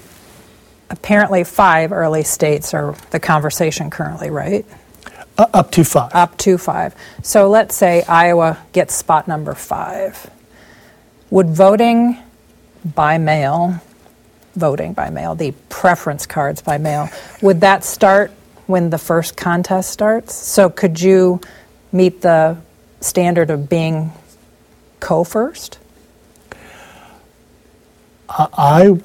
apparently, 0.89 1.43
five 1.43 1.91
early 1.91 2.23
states 2.23 2.73
are 2.73 2.95
the 3.11 3.19
conversation 3.19 3.89
currently, 3.89 4.29
right? 4.29 4.65
Uh, 5.37 5.47
up 5.53 5.71
to 5.71 5.83
five. 5.83 6.13
Up 6.13 6.37
to 6.39 6.57
five. 6.57 6.93
So 7.23 7.49
let's 7.49 7.75
say 7.75 8.03
Iowa 8.03 8.57
gets 8.73 8.93
spot 8.93 9.27
number 9.27 9.53
five. 9.53 10.29
Would 11.29 11.49
voting 11.49 12.17
by 12.83 13.17
mail, 13.17 13.81
voting 14.55 14.93
by 14.93 15.09
mail, 15.09 15.35
the 15.35 15.53
preference 15.69 16.25
cards 16.25 16.61
by 16.61 16.77
mail, 16.77 17.09
would 17.41 17.61
that 17.61 17.83
start 17.83 18.31
when 18.67 18.89
the 18.89 18.97
first 18.97 19.37
contest 19.37 19.91
starts? 19.91 20.35
So 20.35 20.69
could 20.69 20.99
you 20.99 21.39
meet 21.91 22.21
the 22.21 22.57
standard 22.99 23.49
of 23.49 23.69
being 23.69 24.11
co 24.99 25.23
first? 25.23 25.78
I, 28.29 28.99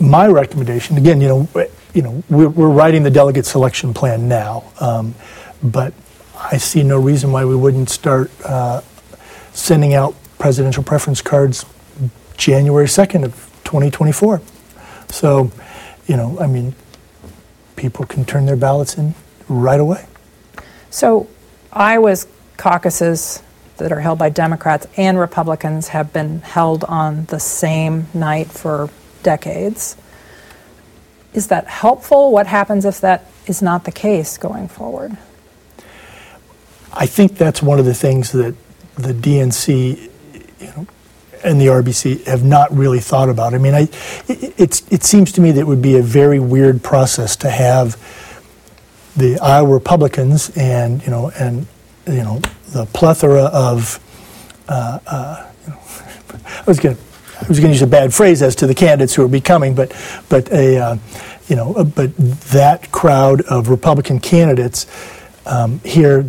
my 0.00 0.26
recommendation, 0.26 0.96
again, 0.96 1.20
you 1.20 1.28
know, 1.28 1.48
you 1.94 2.02
know, 2.02 2.22
we're, 2.28 2.48
we're 2.48 2.68
writing 2.68 3.02
the 3.02 3.10
delegate 3.10 3.46
selection 3.46 3.94
plan 3.94 4.28
now, 4.28 4.64
um, 4.80 5.14
but 5.62 5.94
I 6.38 6.58
see 6.58 6.82
no 6.82 7.00
reason 7.00 7.32
why 7.32 7.44
we 7.44 7.56
wouldn't 7.56 7.88
start 7.88 8.30
uh, 8.44 8.82
sending 9.52 9.94
out 9.94 10.14
presidential 10.38 10.82
preference 10.82 11.22
cards 11.22 11.64
January 12.36 12.86
2nd 12.86 13.24
of 13.24 13.34
2024. 13.64 14.42
So, 15.08 15.50
you 16.06 16.16
know, 16.16 16.38
I 16.38 16.46
mean, 16.46 16.74
people 17.76 18.04
can 18.04 18.24
turn 18.24 18.46
their 18.46 18.56
ballots 18.56 18.98
in 18.98 19.14
right 19.48 19.80
away. 19.80 20.06
So, 20.90 21.28
Iowa's 21.72 22.26
caucuses 22.56 23.42
that 23.78 23.92
are 23.92 24.00
held 24.00 24.18
by 24.18 24.28
Democrats 24.28 24.86
and 24.96 25.18
Republicans 25.18 25.88
have 25.88 26.12
been 26.12 26.40
held 26.40 26.84
on 26.84 27.26
the 27.26 27.40
same 27.40 28.06
night 28.14 28.48
for 28.48 28.90
decades. 29.22 29.96
Is 31.34 31.48
that 31.48 31.66
helpful? 31.66 32.32
What 32.32 32.46
happens 32.46 32.84
if 32.84 33.00
that 33.00 33.30
is 33.46 33.60
not 33.60 33.84
the 33.84 33.92
case 33.92 34.38
going 34.38 34.68
forward? 34.68 35.16
I 36.92 37.06
think 37.06 37.36
that's 37.36 37.62
one 37.62 37.78
of 37.78 37.84
the 37.84 37.94
things 37.94 38.32
that 38.32 38.54
the 38.94 39.12
DNC, 39.12 40.10
you 40.60 40.66
know, 40.68 40.86
and 41.44 41.60
the 41.60 41.66
RBC 41.66 42.24
have 42.24 42.42
not 42.42 42.72
really 42.72 43.00
thought 43.00 43.28
about. 43.28 43.52
I 43.52 43.58
mean, 43.58 43.74
I, 43.74 43.88
it, 44.28 44.82
it 44.90 45.04
seems 45.04 45.32
to 45.32 45.42
me 45.42 45.52
that 45.52 45.60
it 45.60 45.66
would 45.66 45.82
be 45.82 45.98
a 45.98 46.02
very 46.02 46.40
weird 46.40 46.82
process 46.82 47.36
to 47.36 47.50
have 47.50 47.96
the 49.16 49.38
Iowa 49.38 49.72
Republicans 49.72 50.50
and 50.56 51.02
you 51.02 51.10
know 51.10 51.30
and 51.30 51.66
you 52.06 52.22
know 52.22 52.40
the 52.76 52.86
plethora 52.86 53.44
of 53.44 53.98
uh, 54.68 54.98
uh, 55.06 55.50
you 55.64 55.72
know, 55.72 55.80
I 56.56 56.64
was 56.66 56.78
going 56.78 56.96
to 56.96 57.68
use 57.68 57.82
a 57.82 57.86
bad 57.86 58.12
phrase 58.12 58.42
as 58.42 58.54
to 58.56 58.66
the 58.66 58.74
candidates 58.74 59.14
who 59.14 59.24
are 59.24 59.28
becoming, 59.28 59.74
but 59.74 59.94
but 60.28 60.50
a 60.52 60.78
uh, 60.78 60.96
you 61.48 61.56
know 61.56 61.84
but 61.84 62.16
that 62.16 62.90
crowd 62.92 63.40
of 63.42 63.68
Republican 63.68 64.20
candidates 64.20 64.86
um, 65.46 65.80
here 65.84 66.24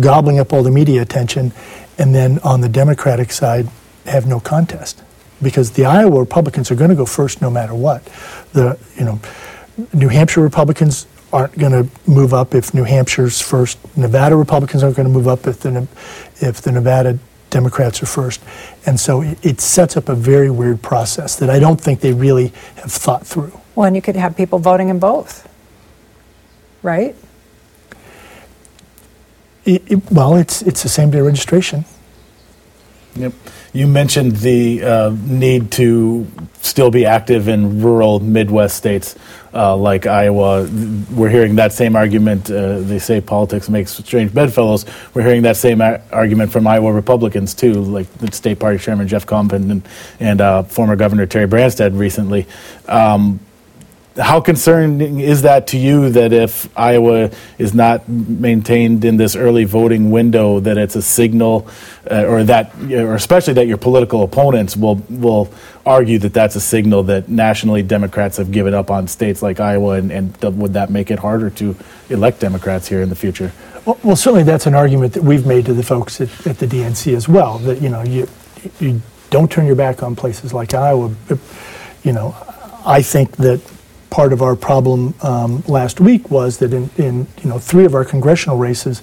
gobbling 0.00 0.38
up 0.38 0.52
all 0.52 0.62
the 0.62 0.70
media 0.70 1.02
attention, 1.02 1.52
and 1.98 2.14
then 2.14 2.38
on 2.40 2.60
the 2.60 2.68
Democratic 2.68 3.32
side 3.32 3.68
have 4.06 4.26
no 4.26 4.40
contest 4.40 5.02
because 5.42 5.72
the 5.72 5.84
Iowa 5.84 6.20
Republicans 6.20 6.70
are 6.70 6.74
going 6.74 6.90
to 6.90 6.96
go 6.96 7.06
first 7.06 7.42
no 7.42 7.50
matter 7.50 7.74
what. 7.74 8.04
The 8.52 8.78
you 8.96 9.04
know 9.04 9.20
New 9.92 10.08
Hampshire 10.08 10.42
Republicans 10.42 11.06
aren't 11.32 11.56
going 11.58 11.72
to 11.72 11.88
move 12.10 12.34
up 12.34 12.54
if 12.54 12.74
New 12.74 12.84
Hampshire's 12.84 13.40
first. 13.40 13.78
Nevada 13.96 14.36
Republicans 14.36 14.82
aren't 14.82 14.96
going 14.96 15.08
to 15.08 15.12
move 15.12 15.28
up 15.28 15.46
if 15.46 15.60
the 15.60 15.88
if 16.40 16.60
the 16.60 16.72
Nevada 16.72 17.18
Democrats 17.50 18.02
are 18.02 18.06
first. 18.06 18.40
And 18.84 18.98
so 18.98 19.22
it, 19.22 19.38
it, 19.44 19.60
sets 19.60 19.96
up 19.96 20.08
a 20.08 20.14
very 20.14 20.50
weird 20.50 20.82
process 20.82 21.36
that 21.36 21.50
I 21.50 21.58
don't 21.58 21.80
think 21.80 22.00
they 22.00 22.12
really 22.12 22.48
have 22.76 22.90
thought 22.90 23.26
through. 23.26 23.58
Well, 23.74 23.86
and 23.86 23.94
you 23.94 24.02
could 24.02 24.16
have 24.16 24.36
people 24.36 24.58
voting 24.58 24.88
in 24.88 24.98
both, 24.98 25.48
right? 26.82 27.14
It, 29.64 30.10
well, 30.10 30.34
it's 30.34 30.60
it's 30.62 30.82
the 30.82 30.88
same 30.88 31.10
day 31.10 31.20
registration. 31.20 31.84
Yep. 33.14 33.32
You 33.72 33.86
mentioned 33.86 34.36
the 34.36 34.82
uh, 34.82 35.16
need 35.22 35.70
to 35.72 36.26
still 36.72 36.90
be 36.90 37.04
active 37.04 37.48
in 37.48 37.82
rural 37.82 38.18
Midwest 38.18 38.76
states 38.76 39.14
uh, 39.52 39.76
like 39.76 40.06
Iowa. 40.06 40.66
We're 41.10 41.28
hearing 41.28 41.56
that 41.56 41.70
same 41.74 41.94
argument. 41.96 42.50
Uh, 42.50 42.80
they 42.80 42.98
say 42.98 43.20
politics 43.20 43.68
makes 43.68 43.92
strange 43.92 44.32
bedfellows. 44.32 44.86
We're 45.12 45.22
hearing 45.22 45.42
that 45.42 45.58
same 45.58 45.82
a- 45.82 46.00
argument 46.10 46.50
from 46.50 46.66
Iowa 46.66 46.90
Republicans 46.90 47.52
too, 47.52 47.74
like 47.74 48.10
the 48.14 48.32
state 48.32 48.58
party 48.58 48.78
chairman 48.78 49.06
Jeff 49.06 49.26
Kaufmann 49.26 49.70
and, 49.70 49.88
and 50.18 50.40
uh, 50.40 50.62
former 50.62 50.96
Governor 50.96 51.26
Terry 51.26 51.46
Branstad 51.46 51.98
recently. 51.98 52.46
Um, 52.88 53.38
how 54.16 54.40
concerning 54.40 55.20
is 55.20 55.42
that 55.42 55.68
to 55.68 55.78
you 55.78 56.10
that 56.10 56.32
if 56.32 56.68
Iowa 56.78 57.30
is 57.58 57.72
not 57.72 58.08
maintained 58.08 59.04
in 59.04 59.16
this 59.16 59.34
early 59.34 59.64
voting 59.64 60.10
window, 60.10 60.60
that 60.60 60.76
it's 60.76 60.96
a 60.96 61.02
signal, 61.02 61.66
uh, 62.10 62.24
or 62.26 62.44
that, 62.44 62.74
or 62.90 63.14
especially 63.14 63.54
that 63.54 63.66
your 63.66 63.78
political 63.78 64.22
opponents 64.22 64.76
will 64.76 64.96
will 65.08 65.52
argue 65.86 66.18
that 66.18 66.34
that's 66.34 66.56
a 66.56 66.60
signal 66.60 67.02
that 67.04 67.28
nationally 67.28 67.82
Democrats 67.82 68.36
have 68.36 68.52
given 68.52 68.74
up 68.74 68.90
on 68.90 69.08
states 69.08 69.42
like 69.42 69.60
Iowa, 69.60 69.94
and, 69.94 70.12
and 70.12 70.36
would 70.58 70.74
that 70.74 70.90
make 70.90 71.10
it 71.10 71.18
harder 71.18 71.50
to 71.50 71.74
elect 72.10 72.40
Democrats 72.40 72.88
here 72.88 73.02
in 73.02 73.08
the 73.08 73.16
future? 73.16 73.52
Well, 73.86 73.98
well, 74.04 74.16
certainly 74.16 74.44
that's 74.44 74.66
an 74.66 74.74
argument 74.74 75.14
that 75.14 75.24
we've 75.24 75.46
made 75.46 75.66
to 75.66 75.74
the 75.74 75.82
folks 75.82 76.20
at, 76.20 76.46
at 76.46 76.58
the 76.58 76.66
DNC 76.66 77.16
as 77.16 77.28
well. 77.28 77.58
That 77.58 77.80
you 77.80 77.88
know 77.88 78.02
you 78.02 78.28
you 78.78 79.00
don't 79.30 79.50
turn 79.50 79.66
your 79.66 79.76
back 79.76 80.02
on 80.02 80.14
places 80.14 80.52
like 80.52 80.74
Iowa. 80.74 81.14
You 82.04 82.12
know, 82.12 82.36
I 82.84 83.00
think 83.00 83.36
that 83.38 83.60
part 84.12 84.34
of 84.34 84.42
our 84.42 84.54
problem 84.54 85.14
um, 85.22 85.62
last 85.66 85.98
week 85.98 86.30
was 86.30 86.58
that 86.58 86.74
in, 86.74 86.90
in 86.98 87.26
you 87.42 87.48
know 87.48 87.58
three 87.58 87.86
of 87.86 87.94
our 87.94 88.04
congressional 88.04 88.58
races, 88.58 89.02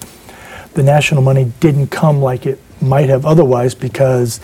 the 0.76 0.84
national 0.84 1.24
money 1.24 1.52
didn't 1.60 1.88
come 1.88 2.22
like 2.22 2.46
it 2.46 2.60
might 2.80 3.10
have 3.10 3.26
otherwise 3.26 3.74
because 3.74 4.40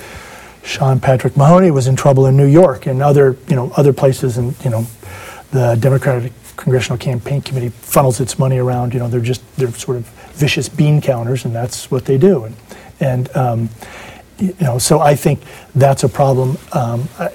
Sean 0.63 0.99
Patrick 0.99 1.37
Maloney 1.37 1.69
was 1.69 1.85
in 1.87 1.95
trouble 1.95 2.25
in 2.25 2.35
New 2.35 2.47
York 2.47 2.87
and 2.87 3.01
other 3.03 3.37
you 3.47 3.55
know 3.55 3.71
other 3.77 3.93
places, 3.93 4.39
and 4.39 4.55
you 4.65 4.71
know 4.71 4.87
the 5.51 5.77
Democratic 5.79 6.33
Congressional 6.57 6.97
Campaign 6.97 7.41
Committee 7.41 7.69
funnels 7.69 8.19
its 8.19 8.39
money 8.39 8.57
around. 8.57 8.91
You 8.91 8.99
know 8.99 9.07
they're 9.07 9.21
just 9.21 9.43
they're 9.57 9.71
sort 9.71 9.97
of 9.97 10.07
vicious 10.33 10.67
bean 10.67 10.99
counters, 10.99 11.45
and 11.45 11.53
that's 11.55 11.91
what 11.91 12.05
they 12.05 12.17
do. 12.17 12.45
And, 12.45 12.55
and 12.99 13.37
um, 13.37 13.69
you 14.39 14.55
know 14.59 14.79
so 14.79 14.99
I 14.99 15.13
think 15.13 15.41
that's 15.75 16.03
a 16.03 16.09
problem. 16.09 16.57
Um, 16.73 17.07
I, 17.19 17.29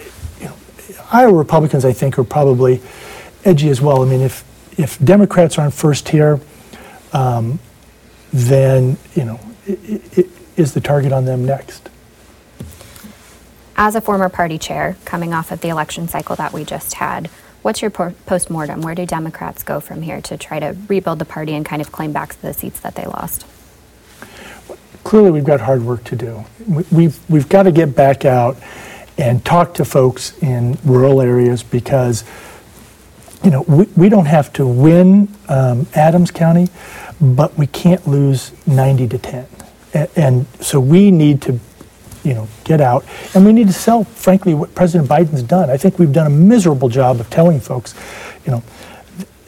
Iowa 1.12 1.32
Republicans, 1.32 1.84
I 1.84 1.92
think, 1.92 2.18
are 2.18 2.24
probably 2.24 2.80
edgy 3.44 3.68
as 3.68 3.80
well. 3.80 4.02
I 4.02 4.06
mean, 4.06 4.20
if 4.20 4.44
if 4.78 4.98
Democrats 4.98 5.58
aren't 5.58 5.74
first 5.74 6.08
here, 6.08 6.40
um, 7.12 7.58
then 8.32 8.96
you 9.14 9.24
know, 9.24 9.40
it, 9.66 10.18
it, 10.18 10.26
is 10.56 10.74
the 10.74 10.80
target 10.80 11.12
on 11.12 11.24
them 11.24 11.44
next? 11.44 11.88
As 13.76 13.94
a 13.94 14.00
former 14.00 14.28
party 14.28 14.58
chair, 14.58 14.96
coming 15.04 15.32
off 15.32 15.50
of 15.50 15.60
the 15.60 15.68
election 15.68 16.06
cycle 16.06 16.36
that 16.36 16.52
we 16.52 16.64
just 16.64 16.94
had, 16.94 17.28
what's 17.62 17.80
your 17.80 17.90
post 17.90 18.50
mortem? 18.50 18.82
Where 18.82 18.94
do 18.94 19.06
Democrats 19.06 19.62
go 19.62 19.80
from 19.80 20.02
here 20.02 20.20
to 20.22 20.36
try 20.36 20.60
to 20.60 20.76
rebuild 20.88 21.18
the 21.18 21.24
party 21.24 21.54
and 21.54 21.64
kind 21.64 21.80
of 21.80 21.90
claim 21.90 22.12
back 22.12 22.34
the 22.40 22.52
seats 22.52 22.80
that 22.80 22.94
they 22.94 23.04
lost? 23.04 23.46
Clearly, 25.02 25.30
we've 25.30 25.44
got 25.44 25.60
hard 25.60 25.82
work 25.82 26.04
to 26.04 26.16
do. 26.16 26.44
We've 26.90 27.18
we've 27.30 27.48
got 27.48 27.62
to 27.62 27.72
get 27.72 27.96
back 27.96 28.24
out 28.24 28.58
and 29.16 29.44
talk 29.44 29.74
to 29.74 29.84
folks 29.84 30.36
in 30.42 30.78
rural 30.84 31.20
areas 31.20 31.62
because 31.62 32.24
you 33.42 33.50
know, 33.50 33.62
we, 33.62 33.84
we 33.96 34.08
don't 34.08 34.26
have 34.26 34.52
to 34.54 34.66
win 34.66 35.28
um, 35.48 35.86
Adams 35.94 36.30
County, 36.30 36.68
but 37.20 37.56
we 37.56 37.66
can't 37.66 38.06
lose 38.06 38.52
90 38.66 39.08
to 39.08 39.18
10. 39.18 39.46
And, 39.94 40.08
and, 40.16 40.46
so 40.60 40.78
we 40.78 41.10
need 41.10 41.42
to, 41.42 41.58
you 42.22 42.34
know, 42.34 42.48
get 42.64 42.80
out, 42.80 43.04
and 43.34 43.44
we 43.44 43.52
need 43.52 43.66
to 43.66 43.72
sell, 43.72 44.04
frankly, 44.04 44.54
what 44.54 44.74
President 44.74 45.08
Biden's 45.08 45.42
done. 45.42 45.70
I 45.70 45.76
think 45.76 45.98
we've 45.98 46.12
done 46.12 46.26
a 46.26 46.30
miserable 46.30 46.88
job 46.88 47.18
of 47.18 47.30
telling 47.30 47.60
folks, 47.60 47.94
you 48.44 48.52
know, 48.52 48.62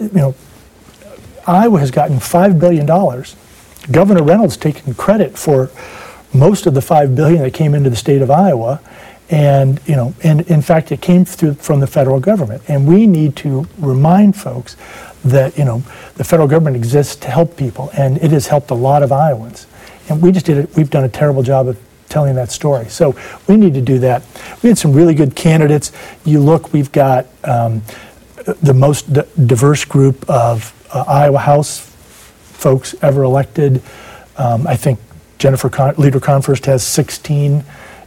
you 0.01 0.11
know, 0.13 0.35
Iowa 1.47 1.79
has 1.81 1.91
gotten 1.91 2.19
five 2.19 2.59
billion 2.59 2.87
dollars. 2.87 3.37
Governor 3.91 4.23
Reynolds 4.23 4.57
taking 4.57 4.95
credit 4.95 5.37
for 5.37 5.71
most 6.33 6.67
of 6.67 6.75
the 6.75 6.81
5 6.81 7.15
billion 7.15 7.43
that 7.43 7.53
came 7.53 7.75
into 7.75 7.91
the 7.91 7.97
state 7.97 8.23
of 8.23 8.31
Iowa 8.31 8.81
and, 9.33 9.81
you 9.87 9.97
know, 9.97 10.15
and 10.23 10.43
in 10.43 10.61
fact, 10.61 10.93
it 10.93 11.01
came 11.01 11.25
through 11.25 11.55
from 11.55 11.81
the 11.81 11.87
federal 11.87 12.21
government. 12.21 12.63
And 12.69 12.87
we 12.87 13.07
need 13.07 13.35
to 13.37 13.67
remind 13.79 14.37
folks 14.37 14.77
that, 15.25 15.57
you 15.57 15.65
know, 15.65 15.83
the 16.17 16.25
federal 16.25 16.47
government 16.47 16.77
exists 16.77 17.17
to 17.17 17.29
help 17.29 17.57
people, 17.57 17.89
and 17.97 18.19
it 18.19 18.31
has 18.31 18.49
helped 18.49 18.71
a 18.71 18.75
lot 18.75 19.03
of 19.03 19.11
Iowans. 19.11 19.67
And 20.11 20.21
we 20.21 20.33
just 20.33 20.45
did 20.45 20.59
it, 20.59 20.77
we've 20.77 20.91
done 20.91 21.05
a 21.05 21.09
terrible 21.09 21.43
job 21.43 21.67
of 21.67 21.81
telling 22.11 22.35
that 22.35 22.53
story. 22.53 22.91
So 22.91 23.17
we 23.49 23.57
need 23.57 23.73
to 23.73 23.81
do 23.81 23.99
that. 24.01 24.23
We 24.63 24.69
had 24.69 24.77
some 24.77 24.93
really 24.93 25.15
good 25.15 25.35
candidates. 25.35 25.93
You 26.27 26.39
look, 26.39 26.75
we've 26.75 26.93
got 26.93 27.27
um, 27.45 27.81
the 28.63 28.75
most 28.75 29.11
d- 29.11 29.23
diverse 29.47 29.87
group 29.87 30.29
of 30.29 30.75
uh, 30.93 31.05
Iowa 31.09 31.39
House 31.39 31.79
folks 31.79 32.95
ever 33.01 33.23
elected. 33.23 33.83
Um, 34.37 34.67
I 34.67 34.77
think 34.77 34.99
Jennifer 35.39 35.71
Con- 35.71 35.95
Leader 35.97 36.21
Konfrst 36.21 36.67
has 36.67 36.87
16 36.87 37.65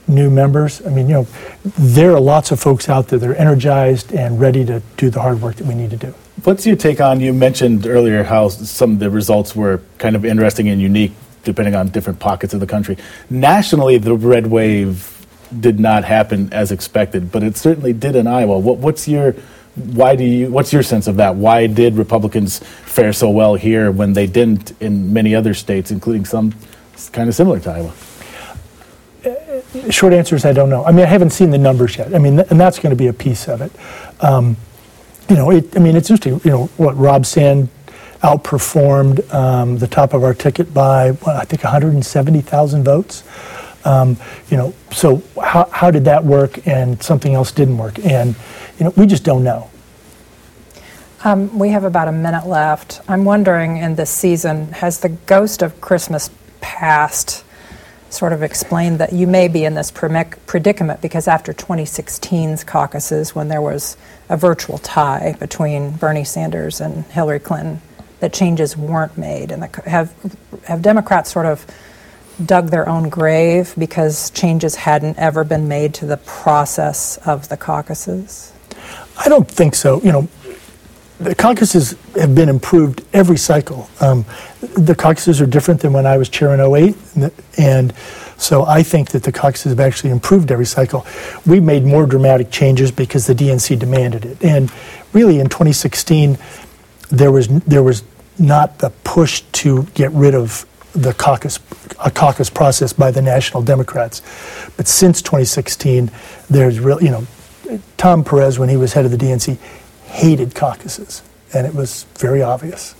new 0.07 0.29
members. 0.29 0.85
I 0.85 0.89
mean, 0.89 1.07
you 1.07 1.13
know, 1.13 1.27
there 1.63 2.11
are 2.13 2.19
lots 2.19 2.51
of 2.51 2.59
folks 2.59 2.89
out 2.89 3.07
there 3.07 3.19
that 3.19 3.29
are 3.29 3.35
energized 3.35 4.13
and 4.13 4.39
ready 4.39 4.65
to 4.65 4.81
do 4.97 5.09
the 5.09 5.21
hard 5.21 5.41
work 5.41 5.55
that 5.55 5.67
we 5.67 5.75
need 5.75 5.89
to 5.91 5.97
do. 5.97 6.13
What's 6.43 6.65
your 6.65 6.75
take 6.75 7.01
on? 7.01 7.19
You 7.21 7.33
mentioned 7.33 7.87
earlier 7.87 8.23
how 8.23 8.49
some 8.49 8.93
of 8.93 8.99
the 8.99 9.09
results 9.09 9.55
were 9.55 9.81
kind 9.97 10.15
of 10.15 10.25
interesting 10.25 10.69
and 10.69 10.81
unique, 10.81 11.13
depending 11.43 11.75
on 11.75 11.89
different 11.89 12.19
pockets 12.19 12.53
of 12.53 12.59
the 12.59 12.67
country. 12.67 12.97
Nationally, 13.29 13.97
the 13.97 14.15
red 14.15 14.47
wave 14.47 15.25
did 15.59 15.79
not 15.79 16.03
happen 16.03 16.51
as 16.51 16.71
expected, 16.71 17.31
but 17.31 17.41
it 17.41 17.57
certainly 17.57 17.93
did 17.93 18.15
in 18.15 18.27
Iowa. 18.27 18.59
What, 18.59 18.77
what's 18.77 19.07
your 19.07 19.35
why 19.75 20.15
do 20.15 20.23
you 20.23 20.49
what's 20.49 20.71
your 20.71 20.83
sense 20.83 21.05
of 21.05 21.17
that 21.17 21.35
why 21.35 21.67
did 21.67 21.95
republicans 21.95 22.59
fare 22.59 23.11
so 23.11 23.29
well 23.29 23.55
here 23.55 23.91
when 23.91 24.13
they 24.13 24.25
didn't 24.25 24.71
in 24.81 25.11
many 25.11 25.35
other 25.35 25.53
states 25.53 25.91
including 25.91 26.23
some 26.23 26.53
kind 27.11 27.27
of 27.27 27.35
similar 27.35 27.59
to 27.59 27.69
iowa 27.69 27.93
short 29.91 30.13
answer 30.13 30.35
is 30.35 30.45
I 30.45 30.53
don't 30.53 30.69
know. 30.69 30.83
I 30.85 30.91
mean, 30.91 31.05
I 31.05 31.07
haven't 31.07 31.31
seen 31.31 31.51
the 31.51 31.57
numbers 31.57 31.97
yet. 31.97 32.13
I 32.13 32.19
mean, 32.19 32.37
th- 32.37 32.51
and 32.51 32.59
that's 32.59 32.79
going 32.79 32.91
to 32.91 32.95
be 32.95 33.07
a 33.07 33.13
piece 33.13 33.47
of 33.47 33.61
it. 33.61 33.71
Um, 34.21 34.57
you 35.29 35.35
know, 35.35 35.51
it, 35.51 35.75
I 35.75 35.79
mean, 35.79 35.95
it's 35.95 36.09
interesting. 36.09 36.39
You 36.43 36.51
know, 36.51 36.65
what 36.77 36.97
Rob 36.97 37.25
Sand 37.25 37.69
outperformed 38.21 39.31
um, 39.33 39.77
the 39.77 39.87
top 39.87 40.13
of 40.13 40.23
our 40.23 40.33
ticket 40.33 40.73
by 40.73 41.11
what, 41.11 41.35
I 41.35 41.43
think 41.43 41.63
170,000 41.63 42.83
votes. 42.83 43.23
Um, 43.85 44.17
you 44.49 44.57
know, 44.57 44.73
so 44.91 45.21
how, 45.41 45.69
how 45.71 45.91
did 45.91 46.05
that 46.05 46.23
work 46.23 46.67
and 46.67 47.01
something 47.01 47.35
else 47.35 47.51
didn't 47.51 47.77
work? 47.77 48.03
And 48.03 48.35
you 48.79 48.85
know, 48.85 48.93
we 48.97 49.05
just 49.05 49.23
don't 49.23 49.43
know. 49.43 49.69
Um, 51.23 51.57
we 51.57 51.69
have 51.69 51.83
about 51.83 52.07
a 52.07 52.11
minute 52.11 52.45
left. 52.45 53.01
I'm 53.07 53.25
wondering 53.25 53.77
in 53.77 53.95
this 53.95 54.09
season, 54.09 54.71
has 54.73 54.99
the 54.99 55.09
ghost 55.09 55.61
of 55.61 55.79
Christmas 55.81 56.29
past 56.61 57.44
sort 58.09 58.33
of 58.33 58.43
explained 58.43 58.99
that 58.99 59.13
you 59.13 59.27
may 59.27 59.47
be 59.47 59.65
in 59.65 59.73
this 59.73 59.91
predicament 59.91 61.01
because 61.01 61.27
after 61.27 61.53
2016's 61.53 62.63
caucuses, 62.63 63.35
when 63.35 63.47
there 63.49 63.61
was 63.61 63.97
a 64.29 64.37
virtual 64.37 64.77
tie 64.77 65.35
between 65.39 65.91
Bernie 65.91 66.23
Sanders 66.23 66.81
and 66.81 67.05
Hillary 67.05 67.39
Clinton, 67.39 67.81
that 68.19 68.33
changes 68.33 68.77
weren't 68.77 69.17
made, 69.17 69.51
and 69.51 69.63
have 69.85 70.13
have 70.63 70.81
Democrats 70.81 71.31
sort 71.31 71.45
of 71.45 71.65
dug 72.43 72.69
their 72.69 72.87
own 72.87 73.09
grave 73.09 73.73
because 73.77 74.29
changes 74.31 74.75
hadn't 74.75 75.17
ever 75.17 75.43
been 75.43 75.67
made 75.67 75.93
to 75.95 76.05
the 76.05 76.17
process 76.17 77.17
of 77.25 77.49
the 77.49 77.57
caucuses? 77.57 78.53
I 79.17 79.29
don't 79.29 79.49
think 79.49 79.75
so. 79.75 80.01
You 80.01 80.11
know, 80.11 80.27
the 81.19 81.33
caucuses 81.35 81.95
have 82.15 82.35
been 82.35 82.49
improved 82.49 83.03
every 83.13 83.37
cycle. 83.37 83.89
Um, 84.01 84.25
the 84.61 84.95
caucuses 84.95 85.39
are 85.41 85.45
different 85.45 85.81
than 85.81 85.93
when 85.93 86.05
I 86.05 86.17
was 86.17 86.29
chair 86.29 86.53
in 86.53 86.59
08, 86.59 86.95
and 87.57 87.93
so 88.37 88.65
I 88.65 88.83
think 88.83 89.11
that 89.11 89.23
the 89.23 89.31
caucuses 89.31 89.71
have 89.71 89.79
actually 89.79 90.09
improved 90.09 90.51
every 90.51 90.65
cycle. 90.65 91.05
We 91.45 91.59
made 91.59 91.83
more 91.83 92.05
dramatic 92.05 92.51
changes 92.51 92.91
because 92.91 93.27
the 93.27 93.33
DNC 93.33 93.79
demanded 93.79 94.25
it. 94.25 94.43
And 94.43 94.71
really 95.13 95.39
in 95.39 95.47
2016, 95.47 96.37
there 97.11 97.31
was, 97.31 97.47
there 97.47 97.83
was 97.83 98.03
not 98.37 98.79
the 98.79 98.89
push 99.03 99.41
to 99.53 99.83
get 99.93 100.11
rid 100.11 100.35
of 100.35 100.65
the 100.91 101.13
caucus, 101.13 101.59
a 102.03 102.11
caucus 102.11 102.49
process 102.49 102.93
by 102.93 103.11
the 103.11 103.21
National 103.21 103.61
Democrats. 103.61 104.21
But 104.75 104.87
since 104.87 105.21
2016, 105.21 106.11
there's 106.49 106.79
really, 106.79 107.05
you 107.05 107.11
know, 107.11 107.27
Tom 107.97 108.23
Perez, 108.23 108.59
when 108.59 108.69
he 108.69 108.77
was 108.77 108.93
head 108.93 109.05
of 109.05 109.11
the 109.11 109.17
DNC, 109.17 109.57
hated 110.05 110.55
caucuses, 110.55 111.21
and 111.53 111.67
it 111.67 111.73
was 111.73 112.05
very 112.17 112.41
obvious. 112.41 112.95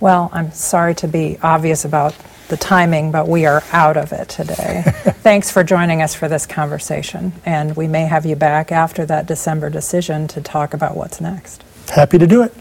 Well, 0.00 0.30
I'm 0.32 0.52
sorry 0.52 0.94
to 0.96 1.08
be 1.08 1.38
obvious 1.42 1.84
about 1.84 2.14
the 2.48 2.56
timing, 2.56 3.10
but 3.10 3.28
we 3.28 3.46
are 3.46 3.62
out 3.72 3.96
of 3.96 4.12
it 4.12 4.28
today. 4.28 4.82
Thanks 5.22 5.50
for 5.50 5.64
joining 5.64 6.02
us 6.02 6.14
for 6.14 6.28
this 6.28 6.46
conversation, 6.46 7.32
and 7.44 7.76
we 7.76 7.88
may 7.88 8.04
have 8.04 8.26
you 8.26 8.36
back 8.36 8.70
after 8.70 9.06
that 9.06 9.26
December 9.26 9.70
decision 9.70 10.28
to 10.28 10.40
talk 10.40 10.74
about 10.74 10.96
what's 10.96 11.20
next. 11.20 11.64
Happy 11.88 12.18
to 12.18 12.26
do 12.26 12.42
it. 12.42 12.52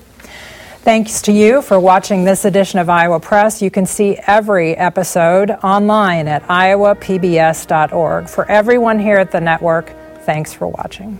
Thanks 0.86 1.22
to 1.24 1.32
you 1.32 1.64
for 1.64 1.80
watching 1.80 2.26
this 2.26 2.46
edition 2.46 2.80
of 2.80 2.90
Iowa 2.90 3.20
Press. 3.20 3.60
You 3.60 3.72
can 3.72 3.88
see 3.88 4.18
every 4.28 4.78
episode 4.78 5.50
online 5.50 6.28
at 6.28 6.44
iowapbs.org. 6.44 8.30
For 8.30 8.46
everyone 8.50 9.00
here 9.00 9.18
at 9.18 9.32
the 9.32 9.42
network, 9.42 9.92
thanks 10.26 10.54
for 10.54 10.68
watching. 10.68 11.20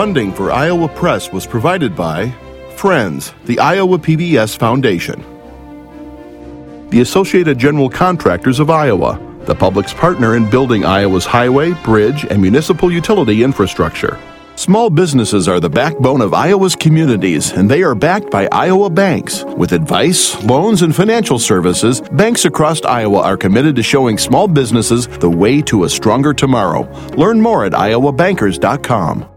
Funding 0.00 0.32
for 0.32 0.50
Iowa 0.50 0.88
Press 0.88 1.30
was 1.30 1.46
provided 1.46 1.94
by 1.94 2.30
Friends, 2.74 3.34
the 3.44 3.58
Iowa 3.58 3.98
PBS 3.98 4.56
Foundation, 4.56 5.20
the 6.88 7.02
Associated 7.02 7.58
General 7.58 7.90
Contractors 7.90 8.60
of 8.60 8.70
Iowa, 8.70 9.20
the 9.44 9.54
public's 9.54 9.92
partner 9.92 10.36
in 10.36 10.48
building 10.48 10.86
Iowa's 10.86 11.26
highway, 11.26 11.74
bridge, 11.84 12.24
and 12.24 12.40
municipal 12.40 12.90
utility 12.90 13.42
infrastructure. 13.42 14.18
Small 14.56 14.88
businesses 14.88 15.46
are 15.48 15.60
the 15.60 15.68
backbone 15.68 16.22
of 16.22 16.32
Iowa's 16.32 16.74
communities, 16.74 17.52
and 17.52 17.70
they 17.70 17.82
are 17.82 17.94
backed 17.94 18.30
by 18.30 18.48
Iowa 18.50 18.88
banks. 18.88 19.44
With 19.44 19.72
advice, 19.72 20.42
loans, 20.44 20.80
and 20.80 20.96
financial 20.96 21.38
services, 21.38 22.00
banks 22.00 22.46
across 22.46 22.82
Iowa 22.86 23.20
are 23.20 23.36
committed 23.36 23.76
to 23.76 23.82
showing 23.82 24.16
small 24.16 24.48
businesses 24.48 25.08
the 25.08 25.28
way 25.28 25.60
to 25.60 25.84
a 25.84 25.90
stronger 25.90 26.32
tomorrow. 26.32 26.90
Learn 27.18 27.38
more 27.38 27.66
at 27.66 27.72
iowabankers.com. 27.72 29.29